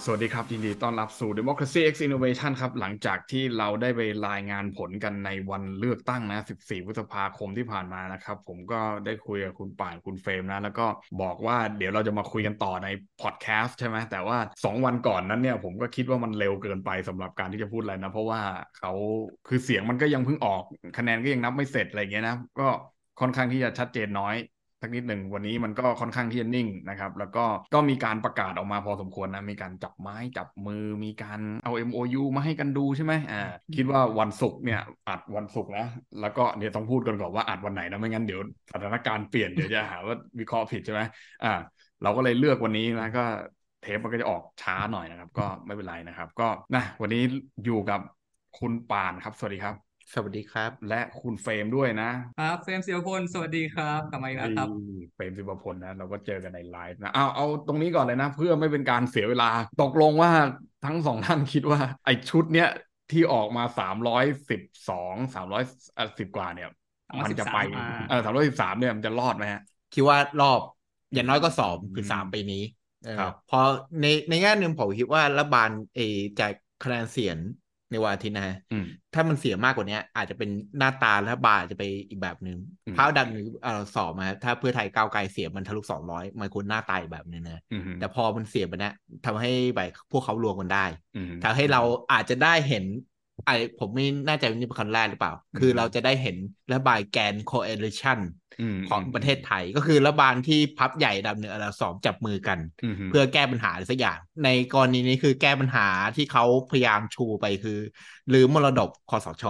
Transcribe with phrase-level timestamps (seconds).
[0.00, 10.86] สวัสดีครับ ยินดีต้อนรับสู่ Democracy X Innovation ครับ หลังจากที่เราได้ไปรายงานผลกันในวันเลือกตั้งนะ 14 พฤษภาคมที่ผ่านมานะครับ ผมก็ได้คุยกับคุณป่านคุณเฟรมนะ แล้วก็
[11.22, 12.88] บอกว่าเดี๋ยวเราจะมาคุยกันต่อใน
[13.22, 18.40] พอดแคสต์ใช่ไหม แต่ว่า 2 วันก่อนนั้นเนี่ย ผมก็คิดว่ามันเร็วเกินไปสำหรับการที่จะพูดอะไรนะ เพราะว่า
[18.78, 18.92] เขา
[19.48, 20.62] คือเสียงมันก็ยังเพิ่งออก
[20.98, 22.68] คะแนนก็ยังนับไม่เสร็จอะไรเงี้ยนะ ก็
[23.20, 24.36] ค่อนข้างที่จะชัดเจนน้อย
[24.82, 33.42] สักนิดหนึ่งวันนี้มันก็ค่อนข้างที่จะนิ่งนะครับ แล้วก็ก็มีการประกาศออกมาพอสมควรนะมีการจับไม้จับมือมีการเอา MOU มาให้กันดูใช่ไหมอ่า
[33.76, 35.86] คิดว่าวันศุกร์เนี่ยอัดวันศุกร์นะ
[36.20, 38.40] แล้วก็เนี่ยต้องพูดกันก่อนว่าอัดวันไหนนะไม่งั้นเดี๋ยว
[38.72, 41.00] สถานการณ์เปลี่ยนเดี๋ยวจะหาว่าวิเคราะห์ผิดใช่ไหม
[41.44, 41.52] อ่า
[42.02, 43.24] เราก็เลยเลือกวันนี้นะก็
[43.82, 47.22] เทปมันก็จะออกช้าหน่อยนะครับ ก็ไม่เป็นไรนะครับ ก็นะวันนี้
[47.64, 48.00] อยู่กับ
[48.58, 54.68] คุณปานครับ สวัสดีครับ สวัสดีครับ และคุณเฟรมด้วยนะครับเฟรมศิวพลสวัสดีครับกลับมาอีกแล้วครับ
[55.14, 59.48] เฟรมศิวพลนะเราก็เจอกันในไลฟ์นะเอาเอาตรงนี้ก่อนเลยนะ เพื่อไม่เป็นการเสียเวลา
[59.82, 60.30] ตกลงว่า
[60.84, 62.68] ทั้งสองท่านคิดว่า ไอชุดเนี้ย
[63.12, 65.64] ที่ออกมาสามร้อยสิบสองสามร้อย
[66.18, 66.68] สิบกว่าเนี่ย
[67.24, 67.58] มันจะไป
[68.08, 69.62] เออสามร้อยสิบสามเนี่ยมันจะรอดไหมฮะ
[69.94, 70.60] คิดว่ารอบ
[71.14, 72.62] อย่างน้อยก็สอบคือสามปีนี้
[73.18, 73.60] ครับพอ
[74.00, 76.00] ในในแง่หนึ่งผมคิดว่ารัฐบาลเอ
[76.40, 76.52] จาก
[76.84, 77.36] คะแนนเสียง
[77.92, 78.56] ในวันอาทิตย์นะฮะ
[79.14, 82.58] ถ้ามันเสียมากกว่านี้อาจจะเป็นหน้าตาและบาจะไปอีกแบบหนึ่ง
[82.96, 83.46] พาวดันหรือ
[83.94, 87.62] สอบมา ถ้าเพื่อไทยก้าวไกลเสียมันทะลุสองร้อยมันควรหน้าตายแบบนึงนะ
[88.00, 88.94] แต่พอมันเสียไปนะ
[89.26, 90.84] ทำให้แบบพวกเขารวมกันได้
[91.44, 91.80] ทำให้เรา
[92.12, 92.84] อาจจะได้เห็น
[93.46, 96.36] ไอผมไม่แน่ใจว่านี่เป็นคำแรกหรือเปล่า คือเราจะได้เห็น
[96.70, 98.18] รัฐบาลแกนโคเอลิชัน
[98.90, 102.58] ของประเทศไทยก็คือรัฐบาลที่พับใหญ่ดำเนินอันดับสองจับมือกัน
[103.10, 107.78] เพื่อแก้ปัญหาสักอย่าง ในกรณีนี้คือแก้ปัญหาที่เขาพยายามชูไปคือ
[108.28, 109.44] หรือมรดกคอสช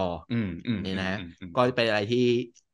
[0.85, 1.19] นี่นะ
[1.57, 2.25] ก็เป็นอะไรที่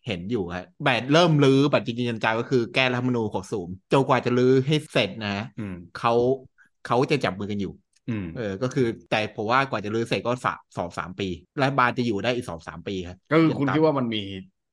[0.06, 5.36] เห็นอยู่ครับแบบเริ่มรื้อแบบจริงๆจังก็คือแก้รัฐมนูญหกสูงจนกว่าจะรื้อให้เสร็จนะ
[5.98, 6.12] เขา
[6.86, 7.72] เขาจะจับมือกันอยู่
[8.36, 11.28] เออ ก็คือแต่ผมว่ากว่าจะรื้อเสร็จก็สามสองสามปี
[11.60, 14.22] รัฐบาลจะอยู่ได้อีกสองสามปีครับก็คือคุณคิดว่ามันมี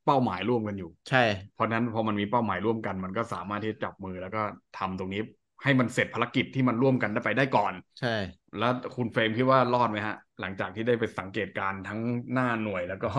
[0.06, 1.23] เป้าหมายร่วมกันอยู่ ใช่
[1.53, 4.41] เพราะนั้นพอมันมีเป้าหมายร่วมกัน มันก็สามารถที่จะจับมือแล้วก็
[4.78, 5.22] ทำตรงนี้
[5.63, 8.16] ให้มันเสร็จภารกิจที่มันร่วมกันได้ไปได้ก่อน ใช่
[8.59, 12.00] แล้วคุณเฟรมคิดว่ารอดไหมฮะ หลังจากที่ได้ไปสังเกตการทั้ง
[12.34, 13.09] หน้าหน่วยแล้วก็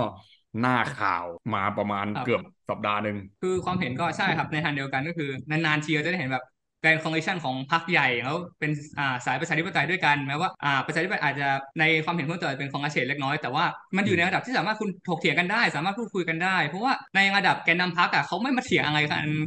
[0.60, 6.44] หน้าข่าวมาประมาณเกือบสัปดาห์หนึ่งคือความเห็นก็ใช่ครับในทางเดียวกันก็คือนานๆทีเราจะได้เห็นแบบ
[6.86, 10.50] การคอนเนคชันของพรรคใหญ่เขาเป็นาสายประชาธิปไตยด้วยกันแม้ว่า
[10.86, 11.48] ประชาธิปไตยอาจจะ
[11.80, 13.64] ในความเห็นเพิ่มเติมเป็นของอาเฉดเล็กน้อยแต่ว่า
[13.96, 18.98] มันอยู่ในระดับที่สามารถคุณถกเถียงกันได้ สามารถพูดคุยกันได้ เพราะว่าในระดับแกนนำพรรคอะเขาไม่มาเถียงอะไร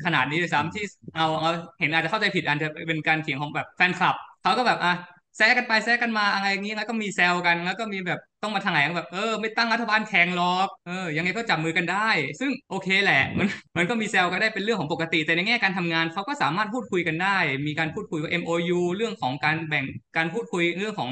[0.05, 0.83] ขนาดนี้เลยซ้ำที่
[1.15, 4.93] เอาเอาเห็นอาจจะเข้าใจผิดอาจจะเป็นการเถียงของแบบแฟนคลับเขาก็แบบอะ
[5.39, 13.47] แซะกันไปแซะกันมาอะไรอย่างนี้แล้วก็มีแซวกัน แล้วก็มีแบบต้องมาทางไหนแบบเออไม่ตั้งรัฐบาลแข่งหรอกเออยังไงก็จับมือกันได้ ซึ่งโอเคแหละ มัน
[13.77, 19.85] มันก็มีแซวกันได้เป็นเรื่องของปกติ แต่ในแง่การทำงานเขาก็สามารถพูดคุยกันได้ มีการพูดคุยกับ MOU เรื่องของการแบ่ง
[20.17, 21.11] การพูดคุยเรื่องของ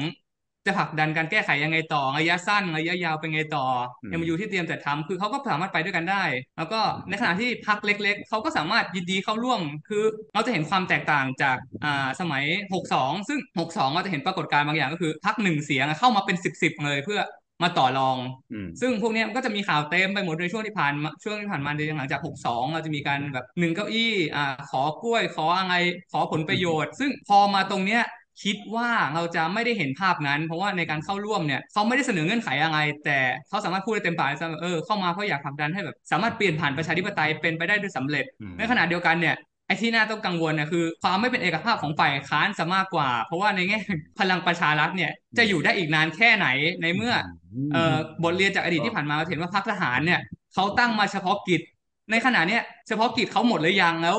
[0.68, 3.66] จะผลักดันการแก้ไขยังไงต่อระยะสั้นระยะยาวเป็นไงต่อ
[4.12, 6.24] ยังอยู่ที่เตรียมแต่ทำคือเขาก็สามารถไปด้วยกันได้
[6.58, 12.44] แล้วก็ในขณะที่พักเล็ก ๆเขาก็สามารถยินดีเข้าร่วม คือเราจะเห็นความแตกต่างจากอ่าสมัย
[12.86, 17.20] 62 ซึ่ง 62เราจะเห็นปรากฏการณ์บางอย่างก็คือพักหนึ่งเสียงเข้ามาเป็น 10บๆเลยเพื่อ
[17.62, 18.18] มาต่อรอง
[18.80, 20.92] ซึ่งพวกนี้ก็จะมีข่าวเต็มไปหมดในช่วงที่ผ่าน
[21.22, 25.74] ช่วงที่ผ่านมาในหลังจาก 62 เราจะมีการแบบหนึ่งเก้าอี้อ่าขอกล้วยขออะไร
[26.12, 28.02] ขอผลประโยชน์ ซึ่งพอมาตรงเนี้ย
[28.42, 33.18] คิดว่าเราจะไม่ได้เห็นภาพนั้น เพราะว่าในการเข้าร่วมเนี่ยเขาไม่ได้เสนอเงื่อนไขอะไร แต่
[33.48, 34.28] เขาสามารถพูดได้เต็มปาก
[34.62, 38.24] เออเข้ามาเพราะอยากผลักดันให้แบบสามารถเปลี่ยนผ่านประชาธิปไตยเป็นไปได้ด้วยสำเร็จ
[38.58, 43.78] ในขณะเดียวกันเนี่ยไอ้ที่น่าต้องกังวลนะคือ ความไม่เป็นเอกภาพของฝ่ายค้านจะมากกว่า เพราะว่าในแง่
[44.20, 46.46] พลังประชารัฐเนี่ยจะอยู่ได้อีกนานแค่ไหน
[46.82, 47.14] ในเมื่อ
[47.72, 50.20] เอ่อบทเรียนจากอดีตที่ผ่านมาเราเห็นว่าพรรคทหารเนี่ย
[50.54, 51.62] เขาตั้งมาเฉพาะกิจ
[52.10, 54.16] ในขณะเนี้ยเฉพาะกิจเขาหมดหรือยังแล้ว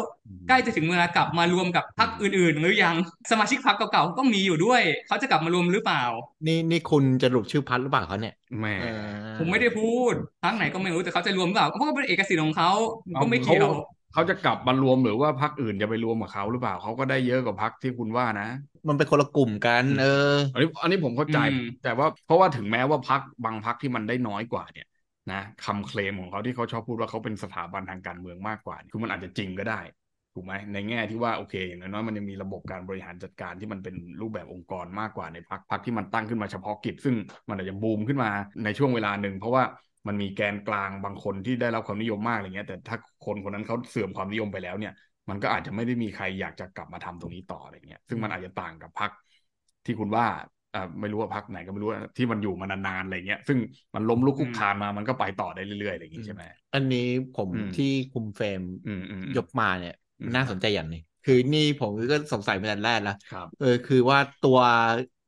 [0.47, 2.95] ใกล้จะถึงเวลากลับมารวมกับพรรคอื่น ๆ หรือยัง
[3.31, 6.03] สมาชิกพรรคเก่าๆก็มีอยู่ด้วย เขาจะกลับมารวมหรือเปล่า
[6.47, 8.73] นี่นี่คุณจะหลุดชื่อพักหรือเปล่าเขาเนี่ยแม่
[9.39, 10.13] ผมไม่ได้พูด
[10.43, 12.71] พรรคไหนก็ไม่รู้แต่เขาจะรวมหรือเปล่าเพราะว่าเป็นเอกสิทธิ์ของเขา
[13.21, 13.71] ก็ไม่เกี่ยว
[14.13, 18.49] เขาจะกลับมารวมหรือว่าพรรคอื่นจะไปรวมกับเขาหรือเปล่าเขาก็ได้เยอะกว่าพรรคที่คุณว่านะ
[18.87, 21.39] มันเป็นคนละกลุ่มกันเอออันนี้อันนี้ผมเข้าใจ
[21.83, 24.87] แต่ว่าเพราะว่าถึงแม้ว่าพรรคบางพรรคที่มันได้น้อยกว่าเนี่ย
[25.31, 29.81] นะคำเคลมของเขาที่เขาชอบพูดว่าเขาเป็นสถาบันทางการเมืองมากกว่า คือมันอาจจะจริงก็ได้
[30.33, 37.15] ถูกไหมในแง่ที่ว่าโอเคอย่างน้อยมันยังมีระบบการบริหารจัดการที่มันเป็นรูปแบบองค์กรมากกว่าในพักพักที่มันตั้งขึ้นมาเฉพาะกิจ ซึ่ง
[37.47, 38.29] มันอาจจะบูมขึ้นมา
[38.63, 39.63] ในช่วงเวลาหนึ่งเพราะว่า
[40.07, 44.93] มันมีแกนกลางบางคนที่ได้รับความนิยมมากอะไรเงี้ยแต่ถ้าคนคนนั้นเขาเสื่อมความนิยมไปแล้วเนี่ย
[45.29, 49.11] มันก็อาจจะไม่ได้มีใครอยากจะกลับมาทำตรงนี้ต่ออะไรเงี้ยซึ่งมันอาจจะต่างกับพัก
[49.85, 50.25] ที่คุณว่า
[50.73, 53.57] อ่าไม่รู้ว่าพักไหนก็ไม่รู้ที่มันอยู่มานานๆอะไรเงี้ย ซึ่ง
[53.95, 56.43] มันล้มลุกคุกคานมามันก็ไปต่อได้เรื่อยๆอะไรอย่างงี้ใช่ไหม
[56.73, 57.07] อันนี้
[57.37, 58.61] ผมที่คุมเฟรม
[59.37, 59.95] ยกมาเนี่ย
[60.35, 64.59] น่าสนใจอย่างนึงคือนี่ผมก็สงสัยมาแต่แรกแล้วครับเออคือว่าตัว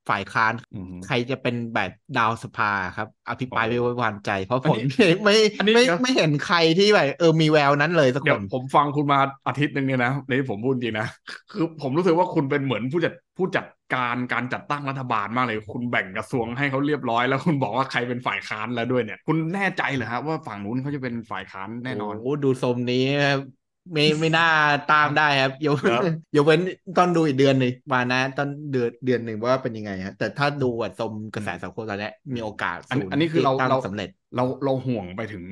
[0.10, 4.84] ฝ่ายค้านอืมใครจะเป็นแบบดาวสภาครับ อภิปรายโอ้ไม่โหไว้วางใจ เพราะอัผนมนี้
[5.24, 11.08] ไม่อันนี้ไม่เดี๋ยวไม่เห็นใครที่แบบเออมีแววนั้นเลยสักเดี๋คยวนผมฟังคุณมาอาทิตย์หนึ่งเนี่ยนะนี่ผมพูดจริงนะ
[11.52, 23.61] คือผมรู้สึกว่าคุณเป็นเหมือนผู้จัดผู้จัดการการจัดตั้งรัฐบาลมากเลย คุณแบ่งกระทรวงให้เขาเรียบร้อย แล้วคุณบอกว่าใครเป็นฝ่ายค้านแล้วด้วยเนี่ย คุณแน่ใจเหรอครับว่าฝั่งนู้นเขาจะเป็นฝ่ายค้านแน่นอนโอ้ดูทรงนี้ครับ
[23.94, 24.44] ไม่ไม่น่า
[24.88, 26.04] ตามได้ครับยกครับ
[26.36, 26.62] ยกเว้น
[26.98, 35.44] ต้องดูอีกเดือนหนึ่งมานะต้นเดือนเดือนหนึ่งว่าเป็นยังไงฮะแต่ถ้าดูว่าทรงกระแสสังคมตอนนี้มีโอกาสอันสูงอันนี้คือเราที่ตั้งเราสำเร็จเราเราห่วงไปถึง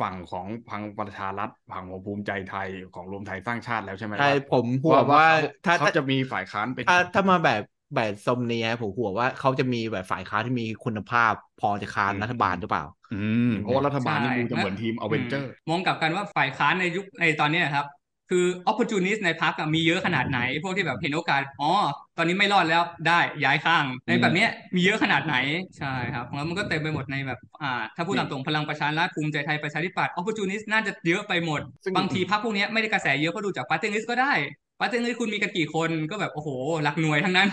[0.00, 5.26] ฝั่งของพังประชารัฐฝั่งของภูมิใจไทยของรวมไทยสร้างชาติแล้วใช่ไหมใช่ว่าผมห่วงว่า
[5.64, 7.62] ถ้าถ้าเขาจะมีฝ่ายค้านเป็นถ้าถ้ามาแบบ
[7.94, 12.84] แบบทรงนี้ฮะผมห่วงว่าเขาจะมีแบบฝ่ายค้านที่มีคุณภาพพอจะค้านอืมรัฐบาลหรือเปล่า
[13.22, 17.86] อืมเพราะว่ารัฐบาลนี่ใช่ดูจะเหมือนทีมอเวนเจอร์ มองกลับกันว่าฝ่ายค้านในยุคในตอนเนี้ยครับ
[18.30, 21.72] คือ opportunist ในพรรคอะมีเยอะขนาดไหน พวกที่แบบเห็นโอกาสอ๋อ
[22.18, 25.36] ตอนนี้ไม่รอดแล้วได้ย้ายข้าง ในแบบเนี้ยมีเยอะขนาดไหน
[25.78, 34.32] ใช่ครับแล้วมันก็เต็มไปหมดในแบบอ่าถ้าพูดตามตรงพลังประชารัฐภูมิใจไทยประชาธิปัตย์ opportunist น่าจะเยอะไปหมดซึ่งบางทีพรรคพวกเนี้ยไม่ได้กระแสเยอะเพราะดูจาก party list ก็ได้
[34.78, 36.48] party list คุณมีกันกี่คนก็แบบโอ้โห
[36.82, 37.48] หลักหน่วยทั้งนั้น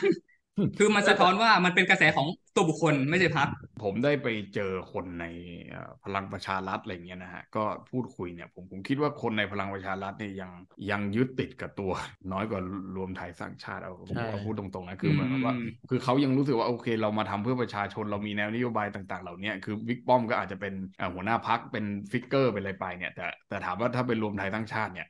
[0.77, 3.49] คือมันสะท้อนว่ามันเป็นกระแสของตัวบุคคลไม่ใช่พรรค
[3.83, 5.25] ผมได้ไปเจอคนใน
[5.69, 10.51] เอ่อพลังประชารัฐอะไรเงี้ยนะฮะก็พูดคุยเนี่ยผมผมคิดว่าคนในพลังประชารัฐเนี่ยยัง
[10.91, 11.91] ยังยึดติดกับตัว
[12.31, 12.61] น้อยกว่า
[12.95, 25.07] รวมไทยสร้างชาติเอาผมใช่เอาพูดตรงๆนะคือเหมือนกับว่าอืมคือเขายังรู้สึกว่าโอเค เรามาทำเพื่อประชาชนเรามีแนวนโยบายต่างๆ เหล่านี้คือบิ๊กป้อมก็อาจจะเป็นเอ่อหัวหน้าพรรคเป็น figure เป็นอะไรไปเนี่ย แต่แต่ถามว่าถ้าเป็นรวมไทยสร้างชาติเนี่ย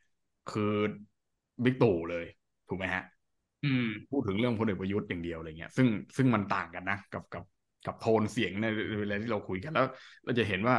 [0.47, 0.73] คือ
[1.63, 2.25] บิ๊กตู่เลย
[2.67, 3.20] ถูกไหมฮะอืม
[4.09, 5.87] พูดถึงเรื่องพลเอกประยุทธ์อย่างเดียวอะไรเงี้ยซึ่ง
[6.17, 7.43] ซึ่งมันต่างกันนะกับกับ
[7.85, 8.65] กับโทนเสียงใน
[8.99, 9.85] เวลาที่เราคุยกันแล้ว
[10.23, 10.75] เราจะเห็นว่า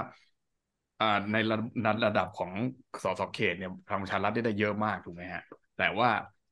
[1.01, 1.57] อ่าในระ
[2.07, 2.53] ระดับของ
[3.05, 5.43] สสเขตเนี่ยพลังประชารัฐได้ได้เยอะมากถูกไหมฮะ
[5.77, 6.09] แต่ว่า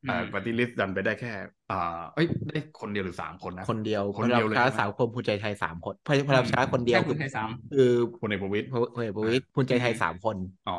[0.09, 1.33] อ่าอืมปฏิริษีดันไปได้แค่
[1.73, 5.95] อ่า เอ้ยได้คนเดียวหรือสามคนนะ คนเดียวคนเดียวเลยพลังประชาใช่ไหมสามคนภูมิใจไทยสามคน
[6.29, 8.67] พลังประชาคนเดียวแค่คุณไทยสามคือพลเอกประวิตย
[8.97, 10.37] พลเอกประวิตรภูมิใจไทยสามคน
[10.69, 10.79] อ๋อ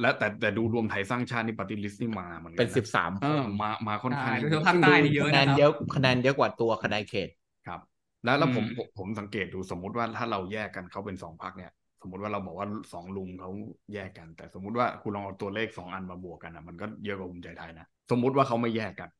[0.00, 7.28] แล้วแต่แต่ดูรวมไทยสร้างชาตินี่ปฏิริษีนี่มาเหมือนกัเป็นนะสิบสามเอคนอมามาค่อนข้างใช่โดยเฉพาะภาคใต้นี่เยอะคะแนนะนครับเยอะคะแนนเยอะกว่าตัวคะแนนเขต
[7.66, 7.80] ครับ
[8.24, 11.72] แล้วแล้วผมอืมผมผมสังเกตดูสมมุติว่าถ้าเราแยกกันเขาเป็นสองพักเนี่ย
[12.02, 13.50] สมมติว่าเราบอกว่าสองลุงเขา
[13.94, 19.10] แยกกัน แต่สมมุติว่าคุณลองเอาตัวเลขสองอันมาบวกกันนะมันก็เยอะกว่าภูมิใจไทยนะ สมมุติว่าเขาไม่แยกกัน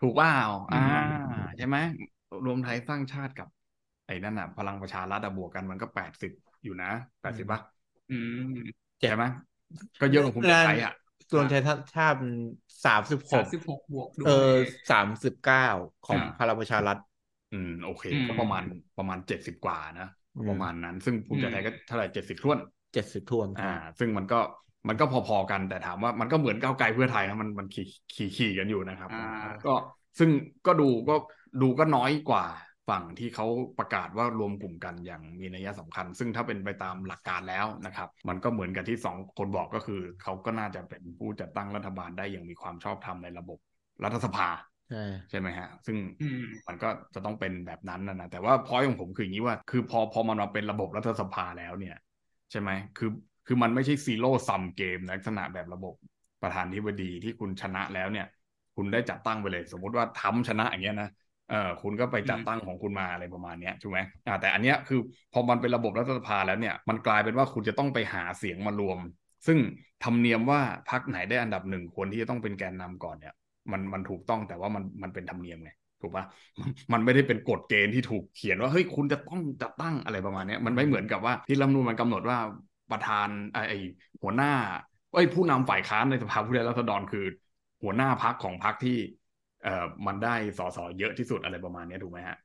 [0.00, 0.30] ถูกว่า
[0.72, 0.78] อ่า
[1.56, 1.76] ใช่ไหม
[2.44, 3.48] รวมไทยสร้างชาติกับ
[4.06, 6.32] ไอ้นั่นอะ พลังประชารัฐอะบวกกันมันก็แปดสิบ
[6.64, 6.90] อยู่นะ
[7.22, 7.60] แปดสิบป่ะ
[8.10, 8.40] อืม
[9.00, 9.24] ใช่ไหม
[10.00, 10.92] ก็เยอะกว่าภูมิใจไทยอะ
[11.30, 12.18] ส่วนไทยชาติ
[12.84, 14.56] สามสิบหสากมสิบหกบวกด้วยเออ
[14.90, 15.66] สามสิบเก้า
[16.06, 16.96] ของอ่าพลังประชารัฐ
[17.52, 18.64] อืม โอเคอืมก็ประมาณ
[18.98, 22.58] ประมาณเจ็ดสิบกว่านะอืมประมาณนั้น ซึ่งภูมิใจไทยอืมก็เท่าไหร่เจ็ดสิบท้วน
[22.92, 24.40] เจ็ดสิบทวน อ่า ซึ่งมันก็
[24.88, 29.26] มันก็พอๆกันแต่ถามว่ามันก็เหมือนก้าวไกลเพื่อไทยนะมันมันขี่ขี่ขี่กันอยู่นะครับอ่า
[29.66, 29.74] ก็
[30.18, 30.30] ซึ่ง
[30.66, 31.14] ก็ดูก็
[31.62, 32.44] ดูก็น้อยกว่า
[32.88, 33.46] ฝั่งที่เขา
[33.78, 43.58] ประกาศว่ารวมกลุ่มกันอย่างมีนัยสำคัญ ซึ่งถ้าเป็นไปตามหลักการแล้วนะครับ มันก็เหมือนกับที่สองคนบอกก็คือเขาก็น่าจะเป็นผู้จัดตั้งรัฐบาลได้อย่างมีความชอบธรรมในระบบ
[44.04, 44.48] รัฐสภา
[44.90, 51.96] ใช่ใช่ไหมฮะ ซึ่งอืมมันก็จะต้องเป็นแบบนั้นนะนะแต่ว่าพอยของผมคืออย่างนี้ว่า คือพอพอมันมาเป็นระบบรัฐสภาแล้วเนี่ย
[52.50, 53.10] ใช่ไหมคือ
[53.46, 55.94] คือมันไม่ใช่ซีโร่ซัมเกมลักษณะแบบระบบ
[56.42, 58.26] ประธานธิบดีที่คุณชนะแล้วเนี่ย
[58.76, 61.10] คุณได้จัดตั้งไปเลย สมมุติว่าทำชนะอย่างเงี้ยนะ
[61.50, 65.00] เออคุณก็ไปจัดตั้งของคุณมาอะไรประมาณเนี้ยถูกไหมอ่าแต่อันเนี้ยคือ
[65.32, 68.98] พอมันเป็นระบบรัฐสภาแล้วเนี่ยมันกลายเป็นว่าคุณจะต้องไปหาเสียงมารวม
[69.46, 69.58] ซึ่ง
[70.04, 70.60] ธรรมเนียมว่า
[70.90, 73.34] พักไหนได้อันดับหนึ่งคนที่จะต้องเป็นแกนนำก่อนเนี่ย
[73.72, 76.24] มันมันถูกต้องแต่ว่ามันมันเป็นธรรมเนียมไงถูกปะ
[76.92, 82.38] มันไม่ได้เป็นกฎเกณฑ์ที่ถูกเขียนว่าเฮ้ยคุณจะต้องจัดตั้งอะไรประมาณนี้มันไม่เหมือนกับว่าที่รัฐมนูญมันกำหนดว่า
[82.90, 83.76] ประธานไอ้ไอ้
[84.22, 84.52] หัวหน้า
[85.12, 87.24] เอ้ยผู้นำฝ่ายค้านในสภาผู้แทนราษฎรคือ
[87.82, 88.96] หัวหน้าพักของพักที่
[89.62, 92.36] เอ่อมันได้สสเยอะที่สุดอะไรประมาณเนี้ยถูกไหมฮะ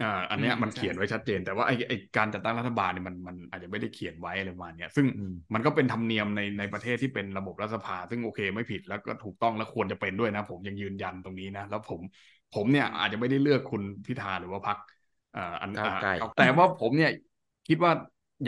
[0.00, 12.00] อ่าอันเนี้ยอืมมันใช่เขียนไว้ชัดเจน แต่ว่าไอ้ไอ้การจัดตั้งรัฐบาลเนี่ยมันมันอาจจะไม่ได้เขียนไว้อะไรประมาณเนี้ยซึ่งอืมมันก็เป็นธรรมเนียมในในประเทศที่เป็นระบบรัฐสภา ซึ่งโอเคไม่ผิดแล้วก็ถูกต้องและควรจะเป็นด้วยนะ ผมยังยืนยันตรงนี้นะ แล้วผม
[12.54, 14.78] ผมเนี่ยอาจจะไม่ได้เลือกคุณพิธาหรือว่าพัก
[15.36, 17.10] อ่าอันก้าวไกลอ่าแต่ว่าผมเนี่ย
[17.68, 17.92] คิดว่า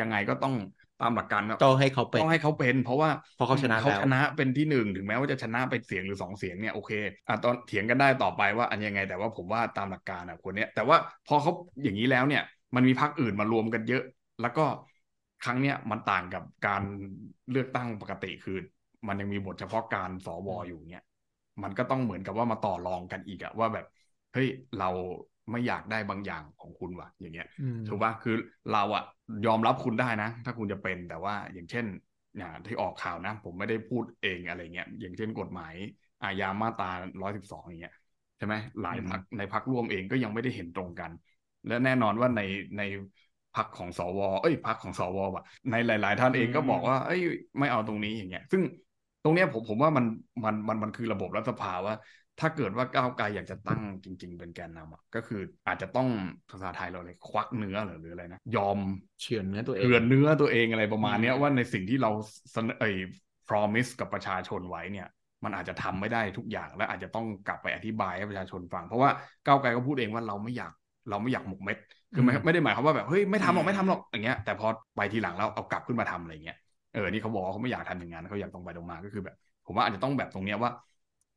[0.01, 0.55] ยังไงก็ต้อง
[1.01, 6.93] ตามหลักการนะต้องให้เขาเป็นต้องให้เขาเป็น เพราะว่าเพราะเขาชนะเขาแล้วชนะเป็นที่หนึ่งถึงแม้ว่าจะชนะเป็นเสียงหรือสองเสียงเนี่ยโอเค
[7.29, 10.97] อะตอนเถียงกันได้ต่อไปว่าอันยังไง แต่ว่าผมว่าตามหลักการอะคนเนี้ยแต่ว่า
[11.29, 12.43] พอเขาอย่างนี้แล้วเนี่ย
[12.75, 14.03] มันมีพรรคอื่นมารวมกันเยอะ
[14.41, 14.65] แล้วก็
[15.45, 16.83] ครั้งเนี้ยมันต่างกับการ
[17.51, 18.59] เลือกตั้งปกติคือ
[19.09, 21.05] มันยังมีบทเฉพาะการสวอยู่เนี่ย
[21.63, 23.87] มันก็ต้องเหมือนกับว่ามาต่อรองกันอีกอะว่าแบบ
[24.33, 24.49] เฮ้ย
[24.79, 24.91] เรา
[25.51, 28.37] ไม่อยากได้บางอย่างของคุณว่ะ อย่างเงี้ยอืมถูกปะคือ
[28.73, 29.05] เราอะ
[29.47, 31.85] ยอมรับคุณได้นะ ถ้าคุณจะเป็นแต่ว่าอย่างเช่น
[32.39, 35.75] อย่างที่ออกข่าวนะ ผมไม่ได้พูดเองอะไรเงี้ยอย่างเช่นกฎหมาย
[36.23, 36.91] อาญามาตรา
[37.23, 37.95] ร้อยสิบสองอย่างเงี้ย
[38.39, 41.11] ใช่ไหมหลายพักในพักร่วมเองก็ยังไม่ได้เห็นตรงกัน
[41.67, 42.41] และแน่นอนว่าใน
[42.79, 42.83] ใน
[43.57, 47.21] พักของสว เอ้ยพักของสวว่ะ ในหลาย ๆ ท่านเองก็บอกว่า เอ้ย
[47.59, 48.63] ไม่เอาตรงนี้อย่างเงี้ย ซึ่ง
[49.23, 50.05] ตรงเนี้ยผมผมว่ามัน
[50.45, 51.95] มันมันมันคือระบบรัฐสภาว่า
[52.41, 56.09] ถ้าเกิดว่าก้าวไกลอยากจะตั้งจริง ๆ เป็นแกนนำอะก็คืออาจจะต้อง
[56.51, 58.79] ภาษาไทยเราเลยควักเนื้อหรืออะไรนะยอม
[59.21, 62.11] เฉือนเนื้อตัวเองเฉือนเนื้อตัวเองอะไรประมาณนี้ว่าในสิ่งที่เรา
[62.81, 62.95] เอ้ย
[63.49, 65.07] promise กับประชาชนไว้เนี่ย
[65.45, 69.11] มันอาจจะทำไม่ได้ทุกอย่าง และอาจจะต้องกลับไปอธิบายให้ประชาชนฟัง เพราะว่า
[69.47, 70.73] ก้าวไกลก็พูดเองว่าเราไม่อยาก
[71.11, 71.77] เราไม่อยากหมกเม็ด
[72.15, 76.57] คือไม่ไม่ได้หมายความว่าแบบเฮ้ยไม่ทำหรอกไม่ทำหรอกอย่างเงี้ยแต่พอไปทีหลังแล้วเอากลับขึ้นมาทำอะไรเงี้ย
[76.95, 80.71] เออนี่เขาบอกว่าเขาไม่อยากทำอย่างนั้นเขาอยากตรงไปตรงมาก็คือแบบ ผมว่าอาจจะต้องแบบตรงเนี้ยว่า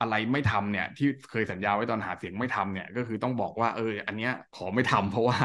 [0.02, 5.38] อะไรไม่ทำเนี่ย ที่เคยสัญญาไว้ตอนหาเสียงไม่ทำเนี่ย ก็คือต้องบอกว่า เออ อันเนี้ยขอไม่ทำเพราะว่า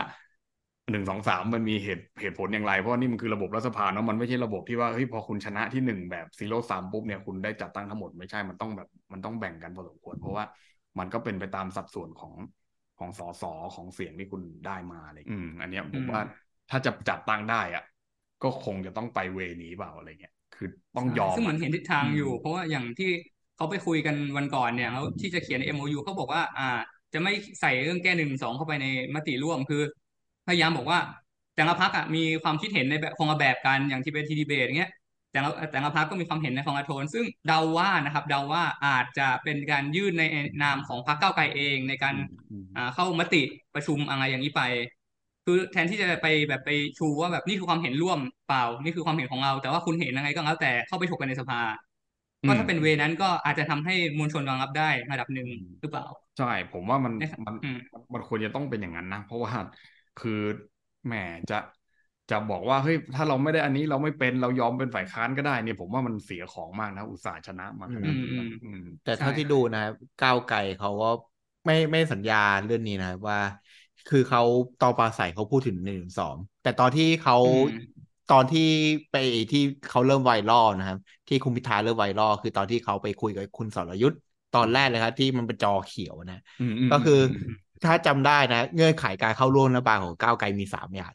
[0.90, 10.44] หนึ่งสองสามมันมีเหตุเหตุผลอย่างไร เพราะนี่มันคือระบบรัฐสภาเนาะมันไม่ใช่ระบบที่ว่าเฮ้ยพอคุณชนะที่หนึ่งแบบซีโร่สามปุ๊บเนี่ยคุณได้จัดตั้งทั้งหมดไม่ใช่มันต้องแบบ มันต้องแบ่งกันพอสมควรเพราะว่า
[10.98, 12.32] มันก็เป็นไปตามสัดส่วนของ
[12.98, 13.44] ของสส
[13.74, 16.20] ของเสียงที่คุณได้มาอะไรอืม อันเนี้ยผมว่า
[16.70, 17.84] ถ้าจะจัดตั้งได้อะ
[18.42, 23.10] ก็คงจะต้องไปเวนี้เปล่าอะไรเงี้ยคือต้องยอมซึ่งเหมือนเห็นทิศทางอยู่ เพราะว่าอย่างที่
[23.56, 26.68] เขาไปคุยกันวันก่อนเนี่ยเขาที่จะเขียน MOU เขาบอกว่า อ่า
[27.12, 29.82] จะไม่ใส่เรื่องแก้หนึ่งสองเข้าไปในมติร่วมคือ
[30.46, 30.98] พยายามบอกว่า
[31.56, 34.90] แต่ละพักอะมีความคิดเห็นในแบบคงแบบกันอย่างที่เป็นทีดีเบตอย่างเงี้ย
[35.32, 40.24] แต่ละแต่ละพักก็มีความเห็นในของอาโทน ซึ่งเดาว่านะครับเดาว่าอาจจะเป็นการยื่นใน
[40.62, 42.14] นามของพรรคเก้าไกลเองในการ
[42.94, 43.42] เข้ามติ
[43.74, 44.62] ประชุมอะไรอย่างนี้ไป
[45.44, 48.18] คือแทนที่จะไปแบบไปชูว่าแบบนี่คือความเห็นร่วม
[48.48, 51.60] เปล่า นี่คือความเห็นของเรา แต่ว่าคุณเห็นยังไงก็แล้วแต่เข้าไปถกกันในสภา
[52.46, 55.48] ก็ถ้าเป็นเวนั้นก็อาจจะทำให้มวลชนรองรับได้ระดับหนึ่ง
[55.80, 56.06] หรือเปล่า
[56.38, 57.12] ใช่ ผมว่ามัน
[57.46, 57.54] มัน
[58.14, 59.52] มันควรจะต้องเป็นอย่างนั้นนะ เพราะว่า
[60.20, 60.40] คือ
[61.06, 61.14] แหม
[61.50, 61.58] จะ
[62.30, 68.40] จะบอกว่าเฮ้ยถ้าเราไม่ได้อันนี้เราไม่เป็นเรายอมเป็นฝ่ายค้านก็ได้เนี่ยผมว่ามันเสียของมากนะ อุตสาห์ชนะมาขนาดนี้
[69.04, 69.84] แต่เท่าที่ดูนะ
[70.22, 71.10] ก้าวไกลเขาก็
[71.66, 73.38] ไม่ไม่สัญญาเรื่องนี้นะว่า
[74.08, 74.42] คือเขา
[74.82, 77.36] ตอนปราศรัยเขาพูดถึงหนึ่งสองแต่ตอนที่เขา
[78.32, 78.68] ตอนที่
[79.10, 79.16] ไป
[79.52, 84.20] ที่เขาเริ่มไวรัลนะครับ ที่คุณพิธาเริ่มไวรัลคือตอนที่เขาไปคุยกับคุณสรยุทธ์
[84.56, 86.42] ตอนแรกเลยครับ ที่มันเป็นจอเขียวนะ
[86.92, 87.20] ก็คือ
[87.84, 91.12] ถ้าจำได้นะ เงื่อนไขการเข้าร่วมรัฐบาลของก้าวไกลมีสามอย่าง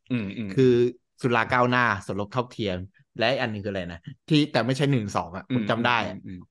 [0.56, 0.74] คือ
[1.22, 2.78] สุราก้าวหน้าสมรสเท่าเทียม
[3.20, 5.98] และอันนึงคืออะไรนะที่แต่ไม่ใช่หนึ่งสองอะผมจำได้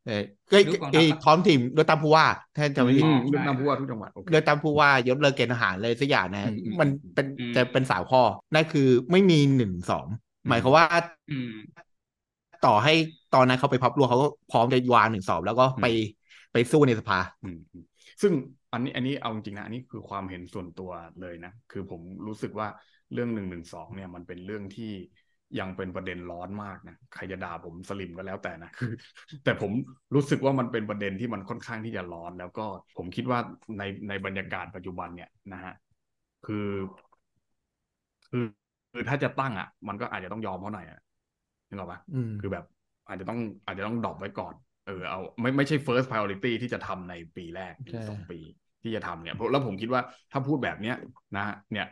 [0.07, 0.57] เออก็
[0.93, 8.23] ไอ้พร้อมทีมโดยตามผู้ว่าแทนจะไม่ผิดเลือกตามผู้ว่าทุกจังหวัดโดยตามผู้ว่ายศเลิกเกณฑ์ทหารเลยสักอย่างนะ มันเป็นจะเป็นสาวข้อ
[8.55, 10.07] นั่นคือไม่มีหนึ่งสอง
[10.49, 10.87] หมายความว่า
[12.67, 12.95] ต่อให้
[13.35, 15.87] ตอนนั้นเขาไปพับรวมเขาก็พร้อมจะวางหนึ่งสอบแล้วก็ไป
[16.53, 17.19] ไปสู้ในสภา
[18.23, 18.33] ซึ่ง
[18.73, 20.91] อันนี้อันนี้เอาจริงนะอันนี้คือความเห็นส่วนตัว
[21.21, 22.69] เลยนะ คือผมรู้สึกว่า
[23.13, 24.93] เรื่องหนึ่งหนึ่งสองเนี่ยมันเป็นเรื่องที่
[25.59, 28.93] ยังเป็นประเด็นร้อนมากนะใครจะด่าผมสลิมก็แล้วแต่นะคือ
[29.45, 29.73] แต่ผม
[30.15, 32.67] รู้สึกว่ามันเป็นประเด็นที่มันค่อนข้างที่จะร้อน แล้วก็
[32.97, 33.39] ผมคิดว่า
[33.79, 35.75] ในในบรรยากาศปัจจุบันเนี่ยนะฮะ
[36.47, 36.69] คือ
[38.29, 38.45] คือ
[38.99, 40.99] คือถ้าจะตั้งอะ มันก็อาจจะต้องยอมเขาหน่อยอะ
[41.69, 42.01] นึกออกปะ
[42.41, 42.65] คือแบบ
[43.09, 44.55] อาจจะต้องอาจจะต้องดรอปไว้ก่อน
[44.87, 47.75] เออเอาไม่ไม่ใช่ first priority ที่จะทำในปีแรก
[48.09, 48.39] สองปี
[48.83, 50.03] ที่จะทำเนี่ยแล้วผมคิดว่า
[50.33, 50.97] ถ้าพูดแบบเนี้ย
[51.37, 51.87] นะเนี่ย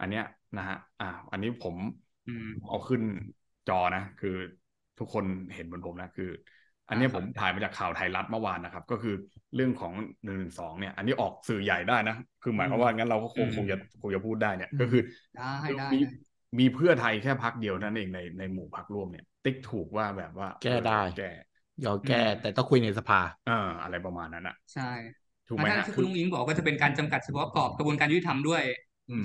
[0.00, 0.24] อันเนี้ย
[0.56, 1.76] นะฮะอ่า อันนี้ผม
[2.68, 3.02] เอาขึ้น
[3.68, 4.36] จอนะ คือ
[4.98, 5.24] ทุกคน
[5.54, 6.30] เห็นบนผมนะ คือ
[6.92, 9.14] อันนี้ผมถ่ายมาจากข่าวไทยรัฐเมื่อวานนะครับ ก็คือ
[9.56, 9.92] เรื่องของ
[10.24, 15.02] หนึ่งหนึ่งสองเนี่ย อันนี้ออกสื่อใหญ่ได้นะคือหมายความว่างั้นเราก็คงคงจะคงจะพูดได้เนี่ย ก็คือ
[15.92, 15.98] มี
[16.58, 21.30] มีเพื่อไทยแค่พักเดียวนั่นเองในในหมู่พักร่วมเนี่ย ติ๊กถูกว่าแบบว่า แก้ได้แก้
[21.84, 24.90] ยอมแก้ แต่ต้องคุยในสภาอ่าอะไรประมาณนั้นอะ ใช่
[25.48, 28.62] ถูกไหมฮะที่คุณลุงอิงบอกก็จะเป็นการจำกัดเฉพาะกรอบกระบวนการยุติธรรมด้วย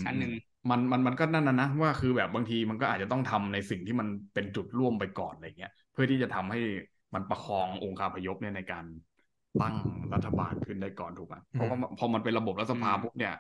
[0.04, 0.32] ชั้นหนึ่ง
[0.70, 6.60] มันมันมันก็นั่นนะนะว่าคือแบบบางทีมันก็อาจจะต้องทำในสิ่งที่มันเป็นจุดร่วมไปก่อนอะไรเงี้ยเพื่อที่จะทำให้
[7.14, 8.86] มันประคององค์การพยพเนี่ยในการ
[9.62, 9.76] ตั้ง
[10.14, 13.34] รัฐบาลขึ้นได้ก่อนถูกไหมเพราะว่าพอมันเป็นระบบรัฐสภาปุ๊บเนี่ย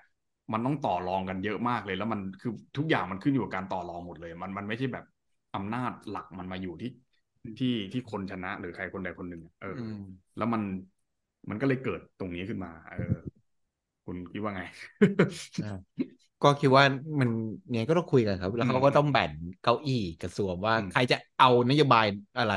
[0.53, 5.05] มันต้องต่อรองกันเยอะมากเลย แล้วมันคือทุกอย่างมันขึ้นอยู่กับการต่อรองหมดเลย มันมันไม่ใช่แบบ
[5.55, 6.89] อำนาจหลักมันมาอยู่ที่
[7.59, 9.75] ที่ที่คนชนะหรือใครคนใดคนหนึ่งเออ
[10.37, 10.61] แล้วมัน
[11.49, 13.15] มันก็เลยเกิดตรงนี้ขึ้นมา เออ
[14.05, 14.61] คุณคิดว่าไง
[16.43, 16.83] ก็คิดว่า
[17.19, 17.29] มัน
[17.69, 19.31] เนี่ยก็ต้องคุยกันครับ แล้วเขาก็ต้องแบ่ง
[19.63, 22.05] เก้าอี้กระทรวงว่า ใครจะเอานโยบาย
[22.39, 22.55] อะไร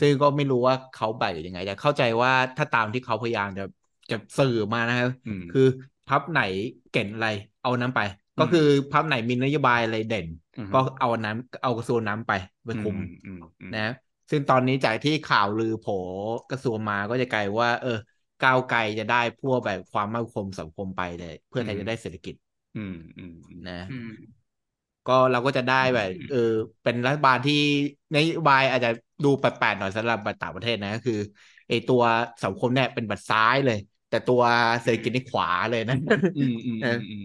[0.00, 3.64] ซึ่งก็ไม่รู้ว่าเขาแบ่งยังไงแต่เข้าใจว่าถ้าตามที่เขาพยายามจะ
[4.10, 5.10] จะสื่อมานะครับ
[5.52, 5.66] คือ
[6.08, 6.42] พับไหน
[6.92, 7.28] เก่นอะไร
[7.62, 8.00] เอาน้ำไป
[8.40, 10.26] ก็คือพับไหนมีนโยบายอะไรเด่น
[10.74, 12.32] ก็เอาน้ำเอากระทรวงน้ำไป
[12.66, 12.96] ไปคุม
[13.74, 13.92] นะ
[14.30, 15.86] ซึ่งตอนนี้จากที่ข่าวลือโผ
[16.50, 17.98] กระทรวงมาก็จะกลายว่า เออ
[18.44, 22.34] ก้าวไกลจะได้พวกแบบความมั่นคงสังคมไปเลย เพื่อไทยจะได้เศรษฐกิจ
[22.76, 23.32] อืมอืม
[23.66, 23.74] นะ
[25.06, 26.36] ก็เราก็จะได้แบบเออ
[26.82, 27.54] เป็นรัฐบาลที่
[28.14, 28.88] นโยบายอาจจะ
[29.24, 31.14] ดูแปลกๆหน่อยสำหรับต่างประเทศนะก็คือ
[31.68, 32.02] ไอตัว
[32.42, 33.76] สังคมเนี่ยเป็นบัดซ้ายเลย
[34.08, 34.42] แต่ตัว
[34.82, 35.96] เศรษฐกิจนี่ขวาเลยนะ
[36.34, 37.22] อืมอืมอืม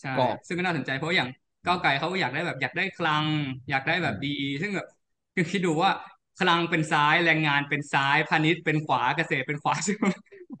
[0.00, 0.10] ใช่
[0.46, 1.28] ซึ่งก็น่าสนใจเพราะอย่าง
[1.66, 3.26] ก้าวไกลเขาก็อยากได้แบบอยากได้คลัง
[3.70, 4.28] อยากได้แบบดี
[4.60, 4.86] ซึ่งแบบ
[5.34, 5.90] คือคิดดูว่า
[6.38, 9.96] คลังเป็นซ้ายแรงงานเป็นซ้ายพาณิชย์เป็นขวาเกษตรเป็นขวาซึ่ง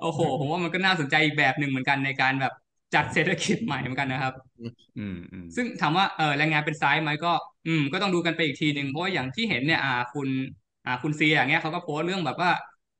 [0.02, 2.52] อ้โหผมว่ามันก็น่าสนใจอีกแบบหนึ่งเหมือนกันในการแบบ
[2.94, 4.34] จัดเศรษฐกิจใหม่เหมือนกันนะครับ
[4.98, 7.32] อืมอืมซึ่งถามว่าเออแรงงานเป็นซ้ายไหมก็
[7.66, 10.28] อืม ก็ต้องดูกันไปอีกทีหนึ่งเพราะว่าอย่างที่เห็นเนี่ยอ่า คุณ
[10.84, 12.50] อ่าคุณเซียอย่างเงี้ยเขาก็โพสต์เรื่องแบบว่า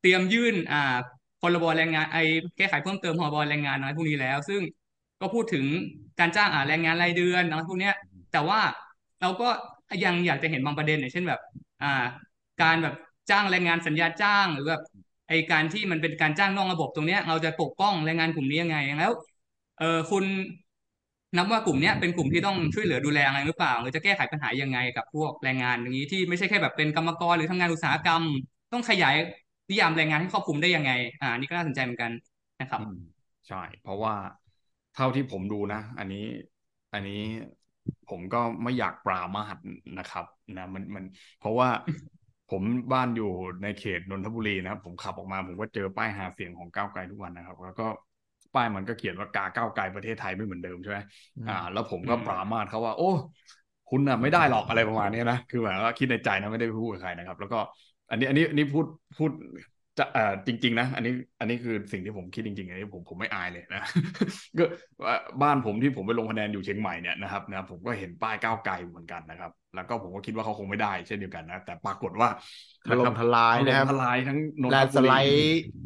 [0.00, 0.78] เตรียมยื่น อ่า
[1.40, 2.16] พรบแรงงานไอ
[2.57, 4.61] แก้ไขเพิ่มเติมพรบแรงงานอะไรพวกนี้แล้ว ซึ่ง
[5.21, 5.64] ก็พูดถึง
[6.18, 7.95] การจ้างอ่าแรงงานรายเดือนอะไรพวกเนี้ย
[8.33, 8.61] แต่ว่า
[9.21, 9.49] เราก็
[10.04, 11.40] ยังอยากจะเห็นบางประเด็นอย่างเช่นแบบ
[11.83, 12.04] อ่า
[12.62, 12.95] การแบบ
[13.30, 14.83] จ้างแรงงานสัญญาจ้างหรือแบบ
[15.28, 19.12] ไอการที่มันเป็นการจ้างนอกระบบตรงเนี้ยเราจะปกป้องแรงงานกลุ่มนี้ยังไงแล้ว
[19.78, 20.25] เออคุณ
[21.37, 28.23] นับว่ากลุ่มนี้เป็นกลุ่มที่ต้องช่วยเหลือดูแลอะไรหรือเปล่าหรือจะแก้ไขปัญหายังไงกับพวกแรงงานอย่างนี้ที่ไม่ใช่แค่แบบเป็นกรรมกรหรือทำงานอุตสาหกรรม
[28.73, 29.14] ต้องขยาย
[29.70, 32.12] นิยามแรงงานให้ครอบคลุมได้ยังไง อ่า นี่ก็น่าสนใจเหมือนกัน
[32.61, 32.80] นะครับ
[33.49, 34.14] ใช่ เพราะว่า
[34.94, 36.25] เท่าที่ผมดูนะ อันนี้
[36.94, 37.20] อันนี้
[38.11, 39.56] ผมก็ไม่อยากปรามาส
[39.99, 40.25] นะครับ
[40.56, 41.04] นะมันมัน
[41.38, 41.68] เพราะว่า
[42.50, 43.30] ผมบ้านอยู่
[43.62, 47.87] ในเขตนนทบุรีนะครับผมขับออกมาผมก็เจอป้ายหาเสียงของก้าวไกลทุกวันนะครับ แล้วก็
[48.55, 50.99] ป้ายมันก็เขียนว่ากาก้าวไกลประเทศไทยไม่เหมือนเดิมใช่ไหม
[51.49, 53.11] อ่า แล้วผมก็ปรามาสเขาว่า โอ้
[53.90, 57.59] คุณน่ะไม่ได้หรอกอะไรประมาณนี้นะ คือแบบว่าคิดในใจนะไม่ได้พูดกับใครนะครับ แล้วก็
[58.11, 58.87] อันนี้อันนี้อันนี้พูด
[59.19, 59.31] พูด
[59.99, 63.83] จะเอ่อจริง ๆ นะ อันนี้ อันนี้คือสิ่งที่ผมคิดจริงๆอันนี้ผมผมไม่อายเลยนะ
[64.59, 64.64] ก็
[65.43, 72.28] บ้านผมที่ผมไปลงคะแนนอยู่เชียงใหม่เนี่ยนะครับนะผมก็เห็นป้ายก้าวไกลเหมือนกันนะครับ แล้วก็ผมก็คิดว่าเขาคงไม่ได้เช่นเดียวกันนะ แต่ปรากฏว่า
[72.88, 75.11] ถล่มทลายนะครับทลายทั้งนนทบุรี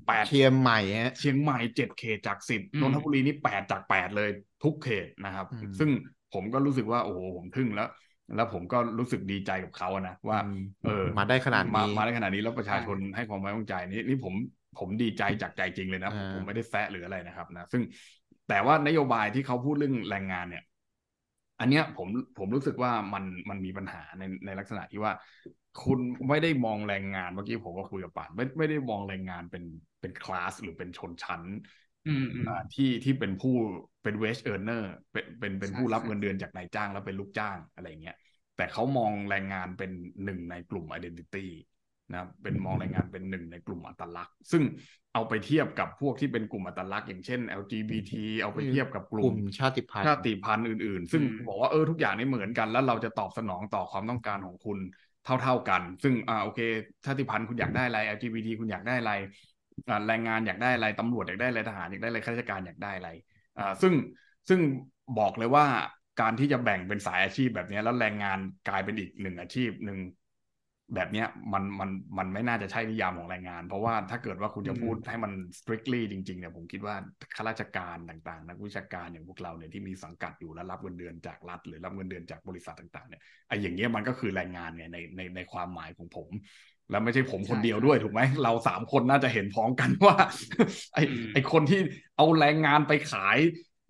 [0.06, 0.78] แปดเชียงใหม่
[1.20, 4.30] เชียงใหม่เจ็ดเขตจากสิบนนทบุรีนี่แปดจากแปดเลย
[4.64, 5.46] ทุกเขตนะครับ
[5.78, 5.90] ซึ่ง
[6.34, 7.88] ผมก็รู้สึกว่าโอ้โหผมทึ่งแล้ว
[8.36, 10.38] แล้วผมก็รู้สึกดีใจกับเขานะว่า
[10.84, 14.34] เออ มาได้ขนาดนี้มาได้ขนาดนี้แล้วประชาชนให้ความไว้วางใจนี่นี่ผม
[14.78, 17.82] ผมดีใจจากใจจริงเลยนะ ผมไม่ได้แซะหรืออะไรนะครับนะซึ่ง
[18.48, 20.64] แต่ว่านโยบายที่เขาพูดเรื่องแรงงานเนี่ย
[21.60, 25.12] อันเนี้ยผมผมรู้สึกว่ามันมันมีปัญหาในในลักษณะที่ว่า
[25.84, 29.64] คุณไม่ได้มองแรงงานเมื่อกี้ผมก็คุยกับป่านไม่ไม่ได้มองแรงงานเป็น
[30.00, 31.42] เป็นคลาสหรือเป็นชนชั้น
[32.74, 33.54] ที่ที่เป็นผู้
[34.02, 38.16] เป็นเวสเออร์เนอร์เป็นเป็นเป็นผู้รับเงินเดือนจากนายจ้างแล้วเป็นลูกจ้างอะไรเงี้ย
[38.56, 39.90] แต่เขามองแรงงานเป็น
[40.24, 41.46] หนึ่งในกลุ่ม identity
[42.12, 44.62] นะเป็นมองแรงงานเป็นหนึ่งในกลุ่มอัตลักษณ์ ซึ่ง
[45.14, 54.78] เอาไปเทียบกับพวกที่เป็นกลุ่มอัตลักษณ์อย่างเช่น LGBT เอาไปเทียบกับกลุ่มชาติพันธุ์ชาติพันธุ์อื่น ๆ ซึ่งบอกว่าเออทุกอย่างนี่เหมือนกัน แล้วเราจะตอบสนองต่อความต้องการของคุณ
[55.24, 56.60] เท่า ๆกัน ซึ่งอ่าโอเค
[57.04, 59.12] ชาติพันธุ์คุณอยากได้อะไร LGBT คุณอยากได้อะไร
[60.08, 63.10] แรงงานอยากได้อะไรตำรวจอยากได้อะไรทหารอยากได้อะไรข้าราชการอยากได้อะไร
[63.58, 63.92] อ่าซึ่ง
[64.48, 64.60] ซึ่ง
[65.18, 65.66] บอกเลยว่า
[66.20, 69.98] การที่จะแบ่งเป็นสายอาชีพแบบนี้แล้วแรงงานกลายเป็นอีกหนึ่งอาชีพหนึ่ง
[70.94, 76.96] แบบเนี้ยมันมันมันไม่น่าจะใช่นิยามของแรงงาน เพราะว่าถ้าเกิดว่าคุณจะพูดให้มัน strictly จริงๆเนี่ยผมคิดว่า
[77.36, 86.28] ข้าราชการต่างๆ นักวิชาการอย่างพวกเราเนี่ยที่มีสังกัดอยู่แล้วรับเงินเดือนจากรัฐ หรือรับเงินเดือนจากบริษัทต่างๆเนี่ยไอ้อย่างเงี้ยมันก็คือแรงงานไงในในในความหมายของผม
[86.90, 90.16] แล้วไม่ใช่ผมคนเดียวด้วยถูกไหมเราสามคนน่าจะเห็นพ้องกันว่า
[90.94, 91.02] ไอ้
[91.34, 91.80] ไอ้คนที่
[92.16, 93.38] เอาแรงงานไปขาย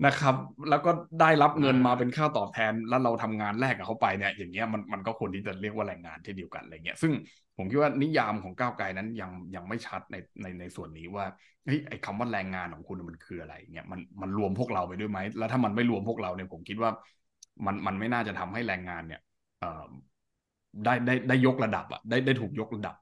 [0.06, 0.34] นะครับ
[0.70, 7.12] แล้วก็ได้รับเงินมาเป็นค่าตอบแทน แล้วเราทำงานแลกกับเขาไปเนี่ย อย่างเงี้ยมันมันก็ควรที่จะเรียกว่าแรงงานที่เดียวกันอะไรเงี้ย ซึ่ง
[7.56, 11.24] ผมคิดว่านิยามของก้าวไกลนั้นยังยังไม่ชัดในในในส่วนนี้ว่า
[11.64, 16.90] เฮ้ยไอ้คำว่าแรงงานของคุณมันคืออะไรเงี้ยมันมันรวมพวกเราไปด้วยไหมแล้วถ้ามันไม่รวมพวกเราเนี่ยผมคิดว่า
[17.66, 19.20] มันมันไม่น่าจะทำให้แรงงานเนี่ย
[19.60, 19.84] เอ่อ
[20.84, 22.94] ได้ได้ได้ยกระดับอะได้ได้ถูกยกระดับ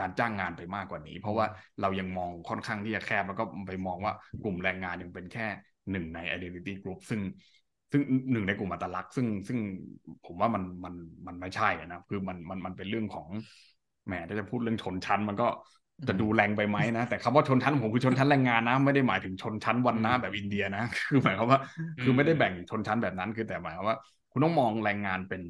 [0.00, 1.46] การจ้างงานไปมากกว่านี้ เพราะว่า
[1.80, 5.46] เรายังมองค่อนข้างที่จะแคบแล้วก็ไปมองว่ากลุ่มแรงงานยังเป็นแค่
[5.90, 7.20] หนึ่งใน identity group ซึ่ง
[7.92, 9.58] ซึ่งหนึ่งในกลุ่มอัตลักษณ์ซึ่งซึ่ง
[10.26, 10.94] ผมว่ามันมัน
[11.26, 13.26] มันไม่ใช่นะคือมันมันมันเป็นเรื่องของ
[14.06, 15.48] แหมถ้าจะพูดเรื่องชนชั้น มันก็
[16.08, 21.60] จะดูแรงไปไหมนะแต่คำว่าชนชั้นผมคือชนชั้นแรงงานนะไม่ได้หมายถึงชนชั้นวันนะแบบอินเดียนะคือหมายความว่า
[22.02, 23.96] คือไม่ได้แบ่งชนชั้นแบบนั้น คือแต่หมายความว่า
[24.32, 25.42] คุณต้องมองแรงงานเป็น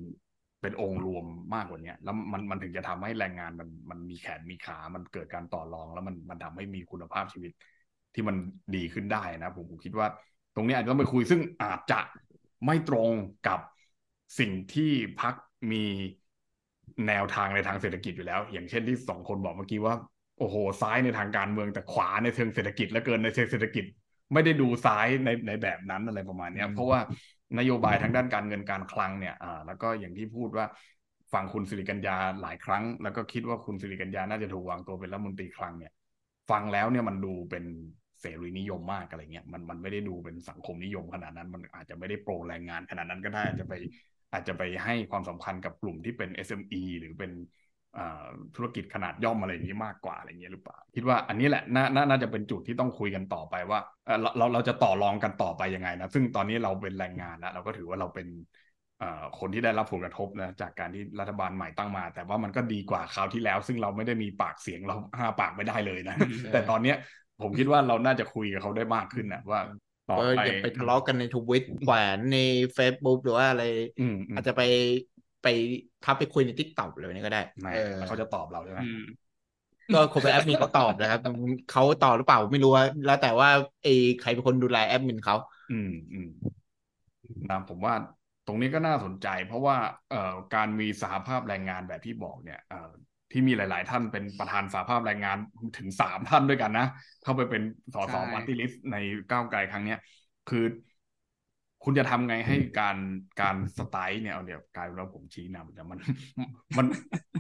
[0.63, 7.53] เป็นองค์รวมมากกว่านี้แล้วมันมันถึงจะทำให้แรงงานมันมันมีแขนมีขา มันเกิดการต่อรอง แล้วมันมันทำให้มีคุณภาพชีวิต
[8.15, 8.37] ที่มัน
[8.77, 10.07] ดีขึ้นได้นะผมผมคิดว่า
[10.55, 12.01] ตรงนี้อาจจะต้องไปคุยซึ่งอาจจะ
[12.67, 13.11] ไม่ตรง
[13.49, 13.61] กับ
[14.39, 15.35] สิ่งที่พัก
[15.73, 15.85] มี
[17.09, 19.95] แนวทางในทางเศรษฐกิจอยู่แล้ว อย่างเช่นที่สองคนบอกเมื่อกี้ว่า
[20.39, 23.85] โอ้โหซ้ายในทางการเมืองแต่ขวาในเชิงเศรษฐกิจและเกินในเชิงเศรษฐกิจ
[24.33, 27.01] ไม่ได้ดูซ้ายในในแบบนั้นอะไรประมาณนี้เพราะว่า
[27.59, 30.67] นโยบายทางด้านการเงินการคลังเนี่ยอ่าแล้วก็อย่างที่พูดว่า
[31.33, 35.93] ฟังคุณสิริกัญญาหลายครั้ง แล้วก็คิดว่าคุณสิริกัญญาน่าจะถูกวางตัวเป็นรัฐมนตรีคลังเนี่ย
[36.51, 37.65] ฟังแล้วเนี่ยมันดูเป็น
[38.25, 43.75] เสรีนิยมมากอะไรเงี้ยมันมันไม่ได้ดูเป็นสังคมนิยมขนาดนั้น มันอาจจะไม่ได้โปรแรงงานขนาดนั้นก็ได้อาจจะไป
[44.33, 47.33] อาจจะไปให้ความสำคัญกับกลุ่มที่เป็น SME หรือเป็น
[48.57, 53.79] ธุรกิจขนาดย่อมอะไรอย่างนี้มากกว่าอะไรเงี้ยหรือเปล่า คิดว่าอันนี้แหละน่าน่าจะเป็นจุดที่ต้องคุยกันต่อไปว่า
[54.21, 58.27] เราเราเราจะต่อรองกันต่อไปยังไงนะ ซึ่งตอนนี้เราเป็นแรงงานแล้วเราก็ถือว่าเราเป็น
[59.41, 66.17] คนที่ได้รับผลกระทบนะจากการที่รัฐบาลใหม่ตั้งมา แต่ว่ามันก็ดีกว่าคราวที่แล้ว ซึ่งเราไม่ได้มีปากเสียงเราอ้าปากไม่ได้เลยนะ
[66.53, 66.97] แต่ตอนเนี้ย
[67.43, 69.61] ผมคิดว่าเราน่าจะคุยกับเขาได้มากขึ้นนะว่า
[70.11, 72.39] ต่อไปอย่าไปทะเลาะกันในทวิตแขวนใน
[72.77, 73.65] Facebook หรือว่าอะไร
[74.35, 74.63] อาจจะไป
[75.43, 75.47] ไป
[76.05, 77.43] ทักไปคุยใน TikTok เลยนี่ก็ได้
[77.75, 78.81] เออเขาจะตอบเราใช่ไหม
[79.95, 81.21] ก็คงเป็นแอดมินเขาตอบนะครับ
[81.71, 83.49] เขาตอบหรือเปล่าไม่รู้ว่าแล้วแต่ว่า
[83.83, 85.37] ไอ้ใครเป็นคนดูแลแอดมินเขา
[85.73, 86.29] อืมอืม
[87.51, 87.95] นะผมว่า
[88.47, 89.77] ตรงนี้ก็น่าสนใจ เพราะว่า
[90.11, 92.91] เอ่อการมีสหภาพแรงงานแบบที่บอกเนี่ยเอ่อ
[93.35, 95.39] ที่มีหลาย ๆ ท่านเป็นประธานสหภาพแรงงาน
[95.79, 96.87] ถึงสามท่านด้วยกันนะ
[97.23, 97.63] เข้าไปเป็น
[97.95, 98.97] สส party list ใน
[99.31, 99.99] ก้าวไกลครั้งเนี้ย
[100.49, 100.65] คือ
[101.85, 102.97] คุณจะทำไงให้การ
[103.41, 105.99] การสไตล์เนี่ยเอาเดี๋ยวกลายเป็นว่าผมชี้นำแต่มัน
[106.79, 106.87] มัน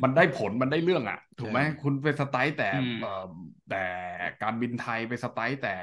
[0.02, 2.68] มันได้ผลมันได้เรื่องอะ ถูกไหมคุณไปสไตล์แต่
[3.70, 3.84] แต่
[4.42, 5.74] การบินไทยไปสไตล์แต่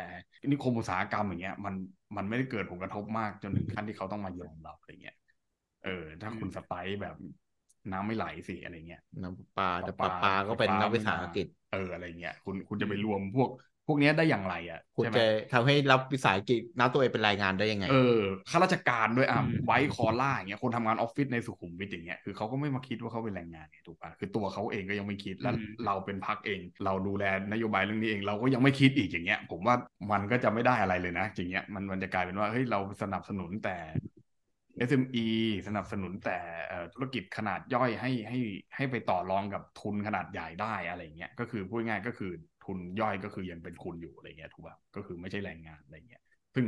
[0.51, 1.73] นิคมอุตสาหกรรมอย่างเงี้ย มัน
[2.17, 5.17] มันไม่ได้เกิดผลกระทบมากจนถึงขั้นที่เขาต้องมายอมรับอะไรเงี้ย
[5.85, 7.15] เออ ถ้าคุณสไตล์แบบ
[7.91, 13.49] น้ำไม่ไหลสิอะไรเงี้ยน้ำปลาแต่ปลาปลาก็เป็นนักวิสาหกิจเอออะไรเงี้ยคุณคุณจะไปรวมพวก
[13.87, 25.53] พวกนี้ได้อย่างไรอะคุณจะทำให้รับวิสาหกิจนับตัวเองเป็นรายงานได้ยังไง เออข้าราชการด้วยอะไว้คอล่าอย่างเงี้ยคนทำงานออฟฟิศในสุขุมวิทอย่างเงี้ยคือเขาก็ไม่มาคิดว่าเขาเป็นแรงงานเนี่ยถูกป่ะคือตัวเขาเองก็ยังไม่คิดแล้ว
[25.85, 29.75] เราเป็นพักเอง เราดูแลนโยบายเรื่องนี้เองเราก็ยังไม่คิดอีกอย่างเงี้ย ผมว่า
[30.11, 33.77] มันก็จะไม่ได้อะไรเลยนะอย่างเงี้ยมันมันจะกลายเป็นว่าเฮ้ยเราสนับสนุนแต่
[34.89, 35.25] SME
[35.67, 36.37] สนับสนุนแต่
[36.93, 38.39] ธุรกิจขนาดย่อยให้ให้
[38.75, 42.31] ให้ไปต่อรองกับทุนขนาดใหญ่ได้อะไรเงี้ยก็คือพูดง่ายก็คือ
[42.65, 46.21] ทุนย่อยก็คือยังเป็นคุณอยู่อะไรเงี้ยถูกป่ะก็คือไม่ใช่แรงงานอะไรเงี้ย
[46.55, 46.65] ซึ่ง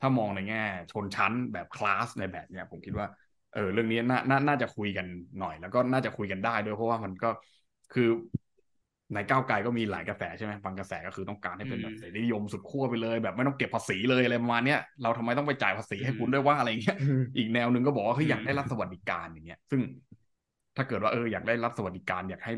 [0.00, 0.62] ถ้ามองในแง่
[0.92, 3.06] ชนชั้นแบบคลาสในแบบเนี้ยผมคิดว่า
[3.54, 5.06] เออเรื่องนี้น่าน่าน่าจะคุยกัน
[5.40, 7.30] หน่อย แล้วก็น่าจะคุยกันได้ด้วยเพราะว่ามันก็
[7.92, 8.08] คือ
[9.14, 16.96] ในก้าวไกลก็มีหลายกระแสใช่ไหมบางกระแสก็คือต้องการให้เป็นแบบเสรีนิยมสุดขั้วไปเลย แบบไม่ต้องเก็บภาษีเลยอะไรประมาณเนี้ยเราทำไมต้องไปจ่ายภาษีให้คุณด้วยว่าอะไรเงี้ย
[17.36, 19.80] อีกแนวหนึ่งก็บอกว่าเฮ้ยอยากได้รัฐสวัสดิการอย่างเงี้ย ซึ่ง
[20.76, 22.52] ถ้าเกิดว่าเอออยากได้รับสวัสดิการอยากให้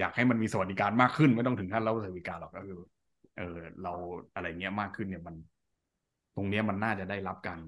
[0.00, 2.78] อยากให้มันมีสวัสดิการมากขึ้น ไม่ต้องถึงขั้นรับสวัสดิการหรอกก็คือ
[3.38, 3.92] เออ เรา
[4.34, 5.34] อะไรเงี้ยมากขึ้นเนี่ยมัน
[6.36, 7.58] ตรงเนี้ยมันน่าจะได้รับการ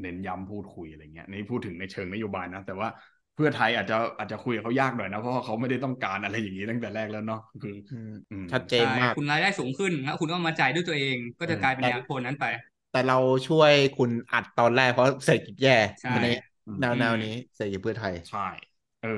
[0.00, 2.88] เน้นย้ำพูดคุยอะไรเงี้ยนี่พูดถึงในเชิงนโยบายนะแต่ว่า
[3.34, 7.74] เพื่อไทยอาจจะอาจจะคุยกับเขายากหน่อยนะ เพราะว่าเขาไม่ได้ต้องการอะไรอย่างนี้ตั้งแต่แรกแล้วเนาะคือ
[8.52, 12.44] ชัดเจนมากคุณรายได้สูงขึ้นแล้วคุณก็มาจ่ายด้วยตัวเอง ก็จะกลายเป็นแนวโคนนั้นไป
[12.90, 15.76] แต่เราช่วยคุณอัดตอนแรกเพราะเศรษฐกิจแย่
[16.22, 16.26] ใน
[16.80, 18.46] แนวแนวนี้เศรษฐกิจเพื่อไทยใช่
[19.02, 19.08] เออ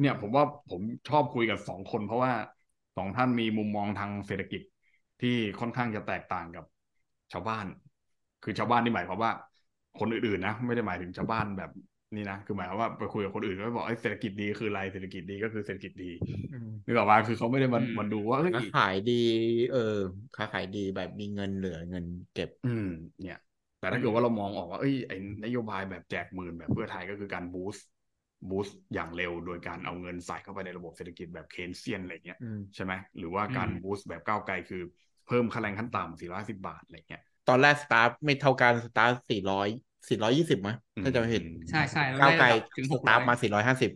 [0.00, 2.32] เนี่ยผมว่าผมชอบคุยกับสองคน เพราะว่า
[2.96, 4.60] สองท่านมีมุมมองทางเศรษฐกิจ
[5.20, 6.64] ที่ค่อนข้างจะแตกต่างกับ
[7.32, 7.66] ชาวบ้าน
[8.42, 9.32] คือชาวบ้านนี่หมายความว่า
[9.98, 11.70] คนอื่นๆนะ ไม่ได้หมายถึงชาวบ้านแบบ
[12.14, 16.10] นี่นะคือหมายความว่าไปคุยกับคนอื่นก็บอกไอ้เศรษฐกิจดีคืออะไรเศรษฐกิจดีก็คือเศรษฐกิจดี
[16.86, 19.22] นึกออกมาคือเขาไม่ได้มามาดูว่าค้าขายดี
[19.72, 19.96] เออ
[20.36, 22.88] ค้าขายดีแบบมีเงินเหลือเงินเก็บ อืม
[23.22, 23.38] เนี่ย
[23.80, 32.38] แต่ถ้าเกิดว่าเรามองออกว่าเอ้ยไอ้นโยบายแบบแจกหมื่นแบบเพื่อไทยก็คือการ boost boost อย่างเร็วโดยการเอาเงินใส่เข้าไปในระบบเศรษฐกิจแบบ Keynesian อะไรเงี้ย
[32.74, 34.82] ใช่ไหมหรือว่าการ boost แบบก้าวไกลคือ
[35.26, 39.12] เพิ่มค่าแรงขั้นต่ำ450บาทอะไรเงี้ยตอนแรกสตาร์ทไม่เท่ากันสตาร์ท
[40.08, 43.90] 400 420มั้ยถ้าจะไม่ผิดใช่ใช่ก้าวไกลถึงสตาร์ทมา450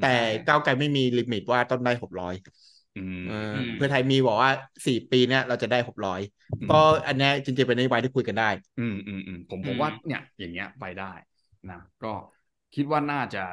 [0.00, 0.14] แต่
[0.46, 2.34] ก้าวไกลไม่มีลิมิตว่าต้องได้600
[3.76, 4.50] เพื่อไทยมีบอกว่า
[4.86, 6.20] สี่ปีเนี้ยเราจะได้หกร้อย
[6.70, 11.12] ก็อันนี้จริงๆเป็นนโยบายที่คุยกันได้ อืมอืมอืมผมผมว่าเนี่ย อย่างเงี้ยไปได้
[11.70, 12.12] นะก็
[12.74, 13.44] คิดว่าน่าจะ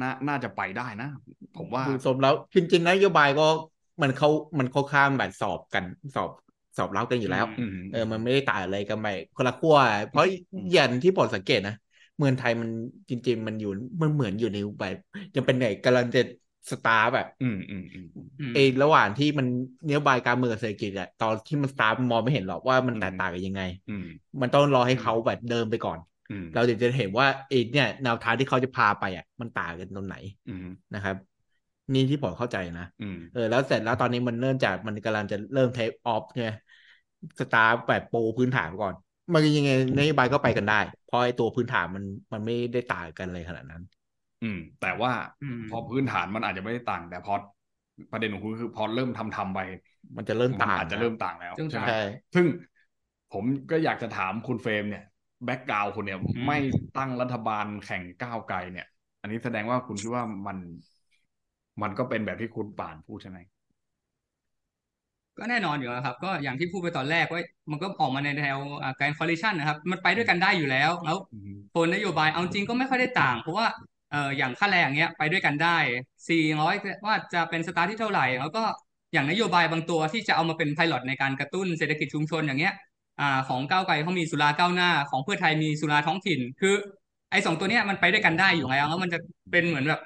[0.00, 1.08] น่าน่าจะไปได้นะ
[1.56, 3.46] ผมว่าสมแล้วจริงๆนโยบายก็
[4.02, 5.84] มันเขามันเขาข้ามแบบสอบกัน
[6.14, 6.30] สอบ
[6.76, 7.44] สอบรับกันอยู่แล้ว
[7.90, 9.06] เออมันไม่ได้ต่างอะไรกันไป
[9.36, 9.76] คนละขั้ว
[10.08, 10.24] เพราะ
[10.72, 11.74] อย่างที่ผมสังเกตนะ
[12.18, 12.70] เมืองไทยมัน
[13.10, 13.70] จริง ๆ มันอยู่
[14.02, 14.96] มันเหมือนอยู่ในแบบ
[15.36, 16.20] ยังเป็นไหนกำลังจะ
[16.70, 18.06] สตาร์แบบอืมอืมอืม
[18.54, 19.46] เอระหว่างที่มัน
[19.86, 23.62] นโยบายการเมืองเศรษฐกิจอะตอนที่มันสตาร์มองไม่เห็นหรอกว่ามันแตกต่างกันยังไง
[24.40, 25.98] มันต้องรอให้เขาแบบเดินไปก่อน
[26.54, 30.16] เราถึงจะเห็นว่าเอเนี่ยแนวทางที่เขาจะพาไปอะ มันต่างกันตรงไหน
[30.94, 31.16] นะครับ
[31.94, 32.86] นี่ที่ผมเข้าใจนะ
[33.32, 36.52] เออแล้วเสร็จแล้วตอนนี้มันเริ่มจากมันกำลังจะเริ่ม take off เนี่ย
[37.40, 38.94] สตาร์แบบโปรพื้นฐานก่อน
[39.34, 43.82] มันยังไงนโยบายก็ไปกันได้ เพราะไอ้ตัวพื้นฐานมันมันไม่ได้ต่างกันเลยขนาดนั้น
[44.42, 45.12] อืม แต่ว่า
[45.70, 47.34] พอพื้นฐานมันอาจจะไม่ได้ต่าง แต่พอ
[48.10, 49.60] ประเด็นของคุณคือพอเริ่มทำทำไป
[50.16, 51.86] มันจะเริ่มต่างอาจจะเริ่มต่างแล้วใช่ไหม
[52.34, 52.46] ซึ่ง
[53.32, 55.04] ผมก็อยากจะถามคุณเฟรมเนี่ย
[55.44, 56.58] background คุณเนี่ยไม่
[56.98, 58.86] ตั้งรัฐบาลแข่งก้าวไกลเนี่ย
[59.20, 60.58] อันนี้แสดงว่าคุณคิดว่ามัน
[61.82, 63.38] มันก็เป็นแบบที่คุณป่านพูดใช่ไหม
[65.38, 68.58] ก็แน่นอนอยู่แล้วครับ ก็อย่างที่พูดไปตอนแรกว่ามันก็ออกมาในแนว
[69.00, 71.16] การ coalition นะครับ มันไปด้วยกันได้อยู่แล้ว แล้ว
[71.70, 73.66] โทนนโยบายเอาจริงก็ไม่ค่อยได้ต่าง เพราะว่า
[74.10, 75.76] เอออย่างค่าแรงเนี้ยไปด้วยกันได้
[76.28, 76.74] สี่ร้อย
[77.06, 78.62] ว่าจะเป็นสตาร์ทที่เท่าไหร่ แล้วก็
[79.12, 82.74] อย่างนโยบายบางตัวที่จะเอามาเป็น pilot ในการกระตุ้นเศรษฐกิจชุมชนอย่างเงี้ย
[83.20, 86.74] อ่าของก้าวไกลเขามีสุราก้าวหน้า ของเพื่อไทยมีสุราท้องถิ่น คือ
[87.30, 89.18] ไอ้สองตัวเนี้ยมันไปด้วยกันได้อยู่แล้วแล้วมันจะ
[89.52, 90.00] เป็นเหมือนแบบ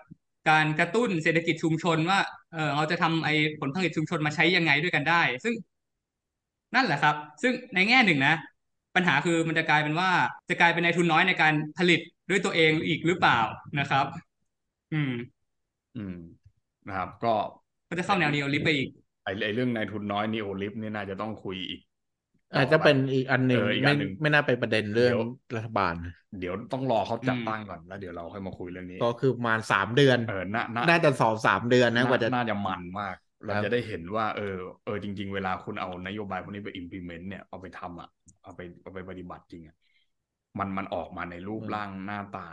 [0.49, 2.21] การกระตุ้นเศรษฐกิจชุมชนว่า
[2.53, 5.55] เออเราจะทำไอ้ผลผลิตชุมชนมาใช้ยังไงด้วยกันได้ ซึ่ง
[6.75, 8.35] นั่นแหละครับ ซึ่งในแง่หนึ่งนะ
[8.95, 10.11] ปัญหาคือมันจะกลายเป็นว่า
[10.49, 13.39] จะกลายเป็นนายทุนน้อยในการผลิตด้วยตัวเองอีกหรือเปล่า
[13.79, 14.07] นะครับ
[14.93, 15.13] อืม
[15.97, 16.19] อืม
[16.89, 17.35] นะครับ ก็
[17.89, 18.89] ก็จะเข้าแนวนีโอลิฟไปอีก
[19.25, 21.81] ไอ้ไอ้เรื่องนายทุนน้อยนีโอลิฟนี่น่าจะต้องคุยอีก
[22.57, 25.13] อาจจะเป็นอีกอันหนึ่งไม่ไม่น่าไปประเด็นเรื่อง
[25.57, 25.95] รัฐบาล
[26.41, 38.09] เดี๋ยวต้องรอเขาจัดตั้งก่อนแล้วเดี๋ยวเราค่อยมาคุยเรื่องนี้ ก็คือมาสามเดือนเออน่าน่าจะสองสามเดือนนะกว่าจะน่าจะมันมาก เราจะได้เห็นว่า เออเออจริง ๆ เวลาคุณเอานโยบายพวกนี้ไป implement เนี่ยเอาไปทำอะ
[38.43, 39.77] เอาไปเอาไปปฏิบัติจริงอะ
[40.59, 42.47] มันมันออกมาในรูปร่างหน้าตา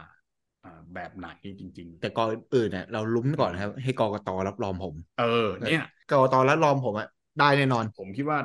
[0.94, 1.28] แบบไหน
[1.60, 5.82] จริง ๆ แต่ก่อนอื่นเนี่ยเราลุ้นก่อนครับ ให้กรกตรับรองผม เออ เนี่ย
[6.12, 7.08] กรกตรับรองผมอะ
[7.40, 8.40] ได้แน่นอน ผมคิดว่า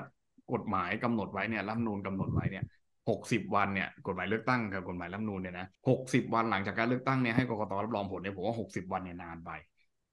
[0.55, 2.65] กฎหมายกำหนดไว้เนี่ยรัฐนูนกำหนดไว้เนี่ย
[3.11, 9.51] หกสิบวันเนี่ยกฎหมายเลือกตั้งกับกฎหมายรัฐนูนเนี่ยนะหกสิบวันหลังจากการเลือกตั้งเนี่ยให้กรกตรับรองผลเนี่ยผมว่าหกสิบวันเนี่ยนานไป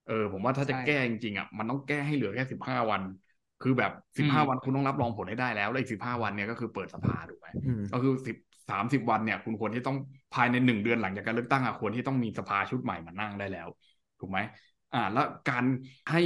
[0.07, 3.01] เออผมว่าถ้าจะแก้จริงๆอะมันต้องแก้ให้เหลือแค่สิบห้าวัน
[3.63, 7.47] คือแบบสิบห้าวันคุณต้องรับรองผลให้ได้แล้วแล้วอีกสิบห้าวันเนี่ยก็คือเปิดสภาถูกไหม
[7.93, 8.37] ก็คือสิบ
[8.69, 9.97] สามสิบวันเนี่ยคุณควรที่ต้อง
[10.35, 13.67] ภายในหนึ่งเดือนหลังจากการเลือกตั้งอะควรที่ต้องมีสภาชุดใหม่มานั่งได้แล้ว
[14.19, 14.39] ถูกไหม
[14.93, 15.63] อ่า แล้วการ
[16.11, 16.21] ให้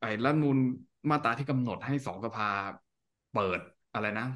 [0.00, 0.58] ไอ้รัฐนูน
[1.10, 2.48] มาตราที่กำหนดให้สองสภา
[3.32, 3.60] เปิด
[3.94, 4.26] อะไรนะ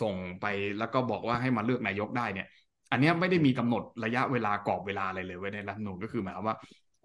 [0.00, 0.46] ส่งไป
[0.78, 2.46] แล้วก็บอกว่าให้มาเลือกนายกได้เนี่ย
[2.90, 6.56] อันนี้ไม่ได้มีกำหนดระยะเวลากรอบเวลาอะไรเลยไว้ในรัฐนูนก็คือหมายความว่า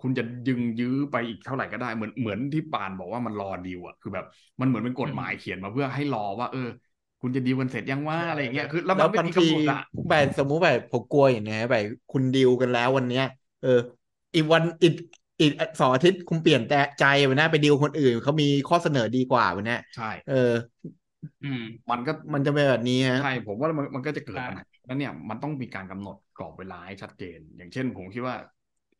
[0.01, 4.25] คุณจะยึงยื้อไปอีกเท่าไหร่ก็ได้เหมือนเหมือนที่ปานบอกว่ามันรอดีลอะคือแบบ
[4.59, 6.67] มันเหมือนเป็นกฎหมายเขียนมาเพื่อให้รอว่า เออ
[7.21, 13.23] คุณจะดีลกันเสร็จยังว่าอะไรอย่างเงี้ยคือแล้วมันไม่มีกำหนดอะแบบสมมุติแบบผมกลัวอย่างเงี้ยแบบคุณดีลกันแล้ววันเนี้ย
[13.61, 13.69] เออ
[14.35, 14.93] อีกวันอีก
[15.41, 20.33] อีกสองอาทิตย์คุณเปลี่ยนแต่ใจวันนี้ไปดีลคนอื่นเขามีข้อเสนอดีกว่าวันนี้ใช่ เออ
[20.83, 20.87] อื
[21.59, 28.35] มมันก็มันจะเป็นแบบนี้ฮะใช่ผมว่ามันมันก็จะเกิดปัญหาแล้วเนี่ยมันต้องมีการกำหนดกรอบเวลาให้ชัดเจน อย่างเช่น ผมคิดว่า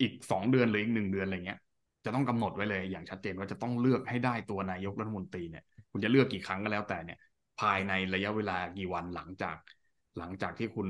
[0.02, 1.60] อีกสองเดือนหรืออีกหนึ่งเดือนอะไรเงี้ย
[2.06, 7.18] จะต้องกำหนดไว้เลยอย่างชัดเจนว่าจะต้องเลือกให้ได้ตัวนายกรัฐมนตรีเนี่ย คุณจะเลือกกี่ครั้งก็แล้วแต่เนี่ย
[7.62, 9.58] ภายในระยะเวลากี่วันหลังจาก
[10.18, 10.88] หลังจากที่คุณ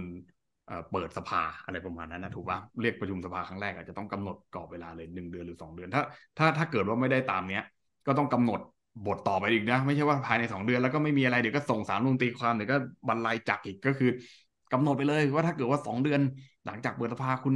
[0.91, 6.03] เปิดสภาอะไรประมาณนั้นนะถูกปะเรียกประชุมสภาครั้งแรกอาจจะต้องกำหนดกรอบเวลาเลยหนึ่งเดือนหรือสองเดือนถ้า
[6.37, 7.63] ถ้าถ้าเกิดว่าไม่ได้ตามเนี้ย
[8.07, 8.59] ก็ต้องกำหนด
[9.05, 12.77] บทต่อไปอีกนะ ไม่ใช่ว่าภายในสองเดือนแล้วก็ไม่มีอะไรเดี๋ยวก็ส่งสารลงตีความเดี๋ยวก็
[13.07, 14.09] บรรลัยจักอีกก็คือ
[14.71, 16.21] กำหนดไปเลยว่าถ้าเกิดว่าสองเดือน
[16.65, 17.55] หลังจากเปิดสภาคุณ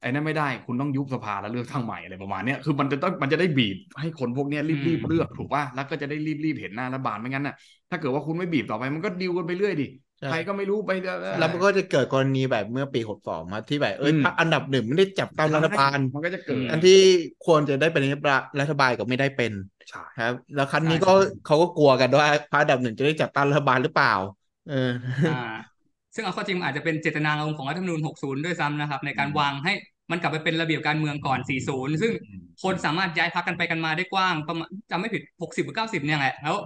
[0.00, 7.54] ไอ้นั่นไม่ได้คุณต้องยุบสภาแล้วเลือกทั้งใหม่อะไรประมาณนี้คือมันจะต้องมันจะได้บีบให้คนพวกนี้รีบๆเลือกถูกป่ะแล้วก็จะได้รีบๆเห็นหน้ารัฐบาลไม่งั้นน่ะ
[7.90, 9.86] ถ้าเกิดว่าคุณไม่บีบต่อไปมันก็ดิวกันไปเรื่อยดิ
[10.24, 10.90] ใครก็ไม่รู้ไป
[11.38, 16.98] แล้วมันก็จะเกิดกรณีแบบเมื่อปีหกสองมาที่แบบเอ้ยพรรคอันดับหนึ่งไม่ได้จับตามรัฐบาลมันก็จะเกิดอันที่
[17.46, 18.02] ควรจะได้เป็น
[18.60, 19.52] รัฐบาลก็ไม่ได้เป็น
[20.20, 21.12] ครับ แล้วครั้นี้ก็
[21.46, 24.14] เขาก็กลัวกันว่าพรรคอันดับหนึ่งจะได้จับตามรัฐบาลหรือเปล่า
[24.70, 24.92] เออ
[26.14, 29.72] ซึ่งเอาข้อจริงอาจจะเป็นเจตนารมณ์ของรัฐธรรมนูญ60 ด้วยซ้ำนะครับ ในการวางให้
[30.10, 31.38] มันกลับไปเป็นระเบียบการเมืองก่อน
[31.70, 32.12] 40 ซึ่ง
[32.62, 36.56] คนสามารถย้ายพักกันไปกันมาได้กว้างประมาณจำไม่ผิด 60 หรือ 90 เนี่ยแหละแล้ว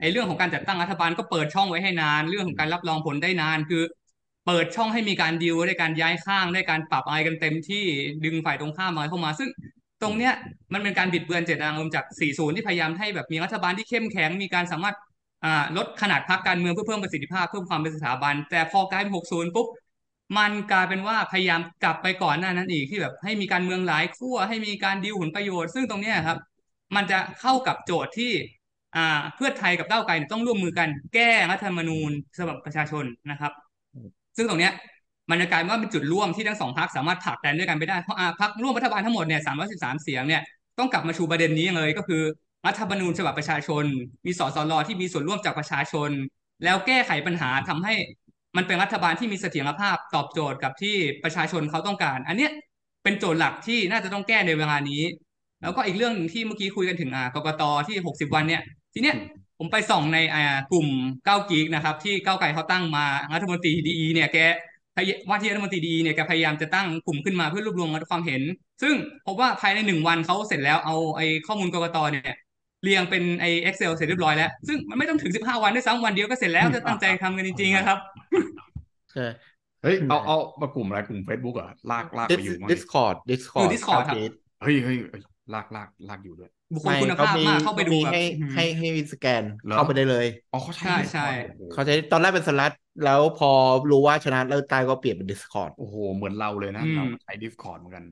[0.00, 3.82] ไอ้เรื่องของการจัดตั้งรัฐบาลก็เปิดช่องไว้ให้นาน เรื่องของการรับรองผลได้นาน คือ
[4.46, 7.84] เปิดช่องให้มีการดิวได้การย้ายข้างได้การปรับอะไรกันเต็มที่
[8.24, 9.48] ดึงฝ่ายตรงข้ามมาเข้ามา ซึ่ง
[10.02, 10.32] ตรงเนี้ย
[10.72, 14.96] มันเป็นการบิดเบือนเจตนารมณ์จาก 40 ที่พยายามให้แบบมีรัฐบาลที่เข้มแข็งมีการสามารถ
[15.76, 19.66] ลดขนาดพรรคการเมืองเพื่อเพิ่มประสิทธิภาพเพิ่มความเป็นสถาบัน แต่พอกลายเป็น60 ปุ๊บ
[20.36, 26.38] มันกลายเป็นว่าพยายามกลับไปก่อนหน้านั้นอีกที่แบบให้มีการเมืองหลายขั้วให้มีการดิวผลประโยชน์ ซึ่งตรงนี้ครับ
[26.96, 28.32] มันจะเข้ากับโจทย์ที่
[28.96, 33.52] อ่าเพื่อไทยกับก้าวไกลต้องร่วมมือกันแก้รัฐธรรมนูญสำหรับประชาชนนะครับ
[34.36, 34.70] ซึ่งตรงนี้
[35.30, 40.42] มันจะกลายว่าเป็นจุดร่วมที่ทั้งสองพรรคสามารถผลักดันด้วยกันไปได้เพราะพรรคร่วมรัฐบาลทั้งหมดเนี่ยสามร้อยสิบสามเสียงเนี่ย
[40.78, 42.22] ต้องกลับมาชูประเด็นนี้เลยก็คือ
[42.66, 43.84] รัฐธรรมนูญฉบับประชาชน
[44.26, 46.10] มีสสรที่มีส่วนร่วมจากประชาชน
[46.64, 47.94] แล้วแก้ไขปัญหาทำให้
[48.56, 52.50] มันเป็นรัฐบาลที่มีเสถียรภาพตอบโจทย์กับที่ประชาชนเขาต้องการ อันเนี้ย
[53.04, 55.02] เป็นโจทย์หลักที่น่าจะต้องแก้ในเวลานี้
[55.62, 58.62] แล้วก็อีกเรื่องที่เมื่อกี้คุยกันถึงอ่ากกตที่หกสิบวันเนี่ย
[58.94, 59.16] ทีเนี้ย
[59.58, 60.88] ผมไปส่องในอ่ากลุ่ม
[61.24, 64.38] เก้ากีกนะครับ ที่เก้าไก่เขาตั้งมารัฐมนตรีดีเนี่ยแก
[65.28, 68.42] ว่าที่รัฐมนตรีดีเนี่ยแกพยายามจะตั้งกลุ่มขึ้นมาเพื่อรวบรวมความเห็น
[68.82, 68.94] ซึ่ง
[69.26, 72.36] พบว่าภายในหนึ่งวันเขาเสร็จแล้วเอาไอ้ข้อมูลกกตเนี่ย
[72.82, 77.98] เรียงเป็นไอ้ Excel เสร็จเรียบร้อยแล้ว ซึ่งมันไม่ต้องถึงสิบห้าวันด้วยซ้ำวันเดียวก็เสร็จแล้วจะตั้งใจทำกันจริงๆนะครับ
[79.12, 79.26] ใช่
[79.82, 84.16] เฮ้ยเอาเอามากลุ่มอะไรกลุ่ม Facebook อะลากลากไปอยู่มั้ง Discord Discord Discord ครับ
[84.62, 84.96] เฮ้ยเฮ้ย
[85.54, 88.20] ลากลากลากอยู่ด้วยบุคคลคุณภาพมากเข้าไปดูให้
[88.54, 91.26] ให้ให้สแกนเข้าไปได้เลยอ๋อเขาใช่ใช่
[91.72, 92.72] เขาใช้ตอนแรกเป็นสลัด
[93.04, 93.50] แล้วพอ
[93.90, 98.04] รู้ว่าชนะแล้วตายก็เปลี่ยนเป็น Discord โอ้โห เหมือนเราเลยนะเราใช้ Discord เหมือนกัน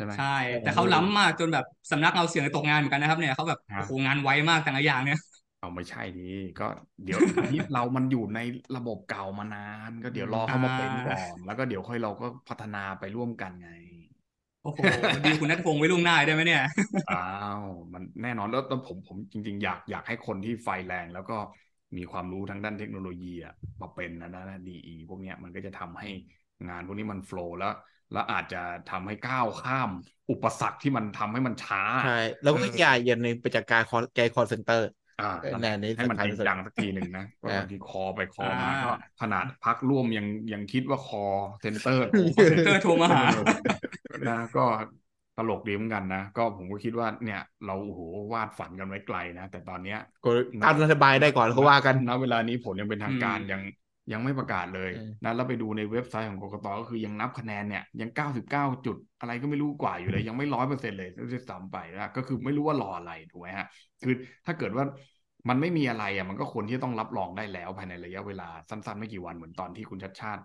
[0.00, 5.20] ช่ไหมใช่ แต่เขาล้ำมากจนแบบสำนักเราเสียงตกงานเหมือนกันนะครับ เนี่ยเขาแบบโอ้โหงานไวมากแต่ละอย่างเนี่ย
[5.60, 6.28] เอาไม่ใช่ดี
[6.60, 6.66] ก็
[7.04, 7.20] เดี๋ยว
[7.52, 8.40] นี้เรามันอยู่ใน
[8.76, 13.70] ระบบเก่ามานาน ก็เดี๋ยวรอเขามาเป็นก่อนแล้วก็เดี๋ยวค่อยเราก็พัฒนาไปร่วมกันไง
[14.62, 14.78] โอ้โห
[15.26, 16.62] ดีคุณนัทพงศ์ไว้ล่วงหน้าได้ไหมเนี่ย
[17.10, 17.24] อ้า
[17.60, 21.36] วมันแน่นอนแล้วผมผมจริง ๆ อยากอยากให้คนที่ไฟแรง แล้วก็
[21.96, 26.08] มีความรู้ทางด้านเทคโนโลยีอะมาเป็นนะนะดีอีพวกเนี้ยมันก็จะทำให้
[26.68, 27.74] งานพวกนี้มันโฟล์แล้ว
[28.12, 29.90] แล้วอาจจะทำให้ก้าวข้าม
[30.30, 34.88] อุปสรรคที่มันทำให้มันช้าใช่แล้วก็อย่าอย่าในประจักการคอแกคอเซ็นเตอร์
[35.20, 35.32] อ่า
[35.96, 41.24] ให้มันจริงจังสักทีหนึ่งนะก็บางทีคอไปคอมาก็ขนาดพักร่วมยังยังคิดว่าคอ
[41.62, 43.22] เซ็นเตอร์เซ็นเตอร์โทรมาหา
[44.28, 44.64] นะก็
[45.36, 48.00] ตลกดีเหมือนกันนะ ก็ผมก็คิดว่าเนี่ย เราโอ้โห
[48.32, 50.30] วาดฝันกันไว้ไกลนะ แต่ตอนเนี้ยก็
[50.64, 53.62] ตั้งรัฐบาลได้ก่อนเขาว่ากันณเวลานี้ผลยังเป็นทางการยัง
[54.12, 54.90] ยังไม่ประกาศเลย
[55.24, 63.66] นะแล้วไปดูในเว็บไซต์ของกรกตก็คือยังนับคะแนนเนี่ยยังเก้าสิบเก้าจุดอะไรก็ไม่รู้กว่าอยู่เลย ยังไม่ร้อยเปอร์เซ็นเลยด้วยซ้ำไปนะก็คือไม่รู้ว่ารออะไรถูกไหมฮะ
[64.02, 64.14] คือ
[64.46, 64.84] ถ้าเกิดว่า
[65.48, 70.42] มันไม่มีอะไรอะมันก็ควรที่ต้องรับรองได้แล้วภายในระยะเวลาสั้นๆ ไม่กี่วันเหมือนตอนที่คุณชัดชาติ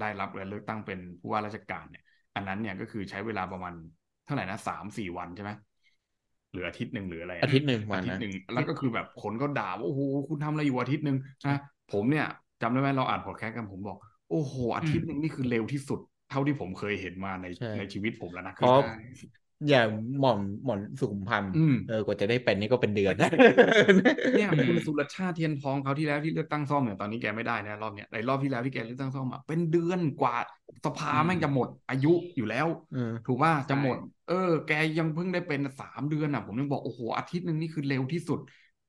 [0.00, 2.04] ได้รับการเลือกตั้งเป็นผู้ว่าราชการเนี่ย
[2.34, 3.74] อันนั้นเนี่ยก็คือใช้เวลาประมาณ
[4.24, 5.50] เท่าไหร่นะสามสี่วันใช่ไหม
[6.52, 11.60] หรืออาทิตย์หนึ่งหรืออะไรอาทิตย์หนึ่งอาทิตย์หนึ่งแล้วก็คือแบบคนก็ด่าว่าโอ้โหคุณทำอะไรอยู่อาทิตย์หนึ่งนะ
[11.92, 12.26] ผมเนี่ย
[12.62, 13.98] จำได้ไหมเราอ่านพอดแคสต์กันผมบอก
[14.30, 17.46] โอ้โหอาทิตย์หนึ่งนี่คือเร็วที่สุด เท่าที่ผมเคยเห็นมาใน
[17.78, 18.66] ในชีวิตผมแล้วนะคือ
[19.70, 19.88] อย่าง
[20.20, 21.52] หม่อมหม่อมสุขุมพันธ์
[21.88, 30.36] เออกว่าจะได้เป็นนี่ก็เป็นเดือนเนี่ยคุณสุรชาติเทียนทองเขาที่แล้วที่เลือกตั้งซ่อมเนี่ยตอนนี้แกไม่ได้นะรอบเนี้ยในรอบที่แล้วที่แกเลือกตั้งซ่อมอะเป็นเดือนกว่า
[30.84, 32.66] สภาแม่งจะหมดอายุอยู่แล้ว
[33.26, 33.96] ถูกว่าจะหมด
[34.28, 38.40] เออ แกยังเพิ่งได้เป็นสามเดือนอะ ผมยังบอกโอ้โหอาทิตย์หนึ่งนี่คือเร็วที่สุด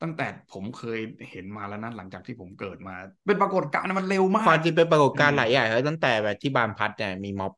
[0.03, 2.95] ตั้งแต่ผมเคยเห็นมาแล้วนะหลังจากที่ผมเกิดมา
[3.27, 7.53] เป็นปรากฏการณ์มันเร็วมากความจริงเป็นปรากฏการณ์หลายอย่างตั้งแต่แบบที่บานพัดเนี่ยมีม็อบ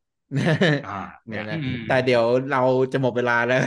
[0.87, 2.61] อ่าเนี่ยนะแต่เดี๋ยวเรา
[2.93, 3.61] จะหมดเวลาแล้ว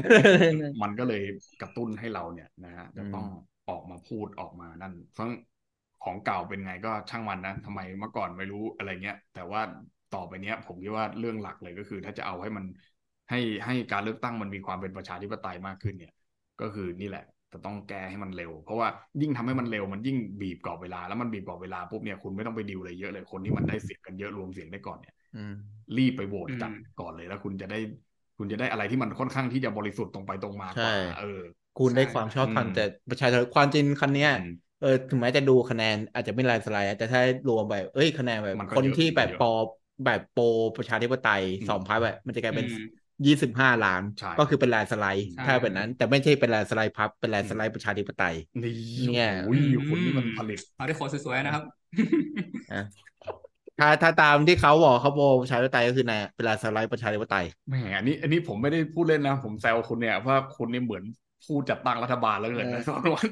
[0.83, 1.23] มันก็เลย
[1.63, 3.27] กระตุ้นให้เราเนี่ยนะฮะจะต้อง
[3.69, 5.31] ออกมาพูดออกมานั่นทั้ง
[6.05, 9.61] ของเก่าเป็นไงก็ช่างมันนะทำไมเมื่อก่อนไม่รู้อะไรเงี้ย แต่ว่า
[10.15, 12.65] ต่อไปเนี้ย ผมคิดว่าเรื่องหลักเลยก็คือ ถ้าจะเอาให้มัน
[13.31, 16.13] ให้ให้การเลือกตั้งมันมีความเป็นประชาธิปไตยมากขึ้นเนี่ย
[16.61, 18.89] ก็คือนี่แหละ จะต้องแก้ให้มันเร็ว เพราะว่า
[19.21, 25.15] ยิ่งทำให้มันเร็วมันยิ่งบีบกรอบเวลาแล้วมันบีบกรอบเวลาปุ๊บเนี่ยคุณไม่ต้องไปดิวอะไรเยอะเลยคนที่มันได้เสียงกันเยอะรวมเสียงได้ก่อนเนี่ย
[25.97, 27.79] รีบไปโหวตกันก่อนเลยแล้วคุณจะได้
[28.39, 31.41] คุณจะได้อะไรที่มันค่อนข้างที่จะบริสุทธิ์ตรงไปตรงมากว่าเออ
[31.79, 34.31] คุณได้ความชอบธรรมแต่ประชาชนความจริงคันเนี้ย
[34.81, 39.49] เออถึงแม้จะดูคะแนนอาจจะไม่ลายสไลด์แต่ถ้ารวมแบบเอ้ยคะแนนแบบคนที่แบบปอ
[40.05, 40.43] แบบโปร
[40.77, 42.67] ประชาธิปไตยสองพักแบบมันจะกลายเป็น
[43.27, 44.03] ยี่สิบห้าล้าน
[44.39, 48.35] ก็คือเป็นแลนสไลด์ถ้าแบบนั้น แต่ไม่ใช่เป็นแลนสไลด์พับเป็นแลนสไลด์ประชาธิปไตย
[49.15, 51.65] เนี่ยอุ้ยคนนี้มันผลิตเอาได้คนสวยๆนะครับ
[53.79, 61.05] ถ้าถ้าตามที่เขาบอกเขาโปรประชาธิปไตยก็คือในเวลาสไลด์ประชาธิปไตยแหมอันนี้ อันนี้ผมไม่ได้พูดเล่นนะ ผมแซวคุณเนี่ยเพราะคุณนี่เหมือน
[61.47, 62.83] พูดจัดตั้งรัฐบาลแล้วเกินนะ
[63.15, 63.29] วัน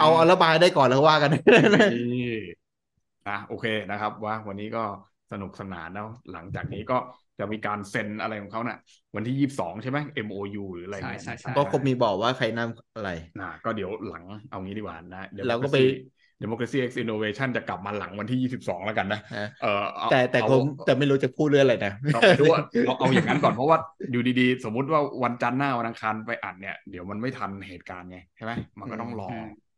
[0.00, 1.30] เอาเอารัฐบาลได้ก่อนแล้วว่ากัน
[3.28, 4.84] อะโอเคนะครับ ว่าวันนี้ก็
[5.32, 6.98] สนุกสนานแล้วหลังจากนี้ก็
[7.40, 8.78] จะมีการเซ็นอะไรของเขาเนะ่ะ
[9.16, 15.78] วันที่ยี่สิบสองใช่ไหม MOU หรืออะไรใช่ใช่ก็คงมีบอกว่าใครนำอะไรนะก็เดี๋ยวหลังเอางี้ดีกว่านะเราก็ไป
[16.42, 19.20] Democracy X Innovation จะกลับมาหลังวันที่ 22 แล้วกันนะ
[19.62, 23.78] เออแต่แต่ผมแต่ไม่รู้จะพูดเรื่องอะไรนะไม่รู้ว่าเอาเอาอย่างนั้นก่อนเพราะว่า
[24.12, 29.28] อยู่ดีๆ สมมุติว่าวันจันทร์หน้าวันอังคารไปอัดเนี่ยเดี๋ยวมันไม่ทันเหตุการณ์ไงใช่ไหมมันก็ต้องรอ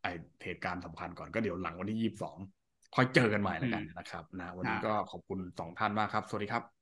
[0.03, 0.07] ไอ
[0.44, 6.82] เหตุการณ์สำคัญก่อนก็เดี๋ยวหลังวันที่ 22 ค่อยเจอกันใหม่แล้วกันนะครับนะวันนี้ก็ขอบคุณสองท่านมากครับ สวัสดีครับ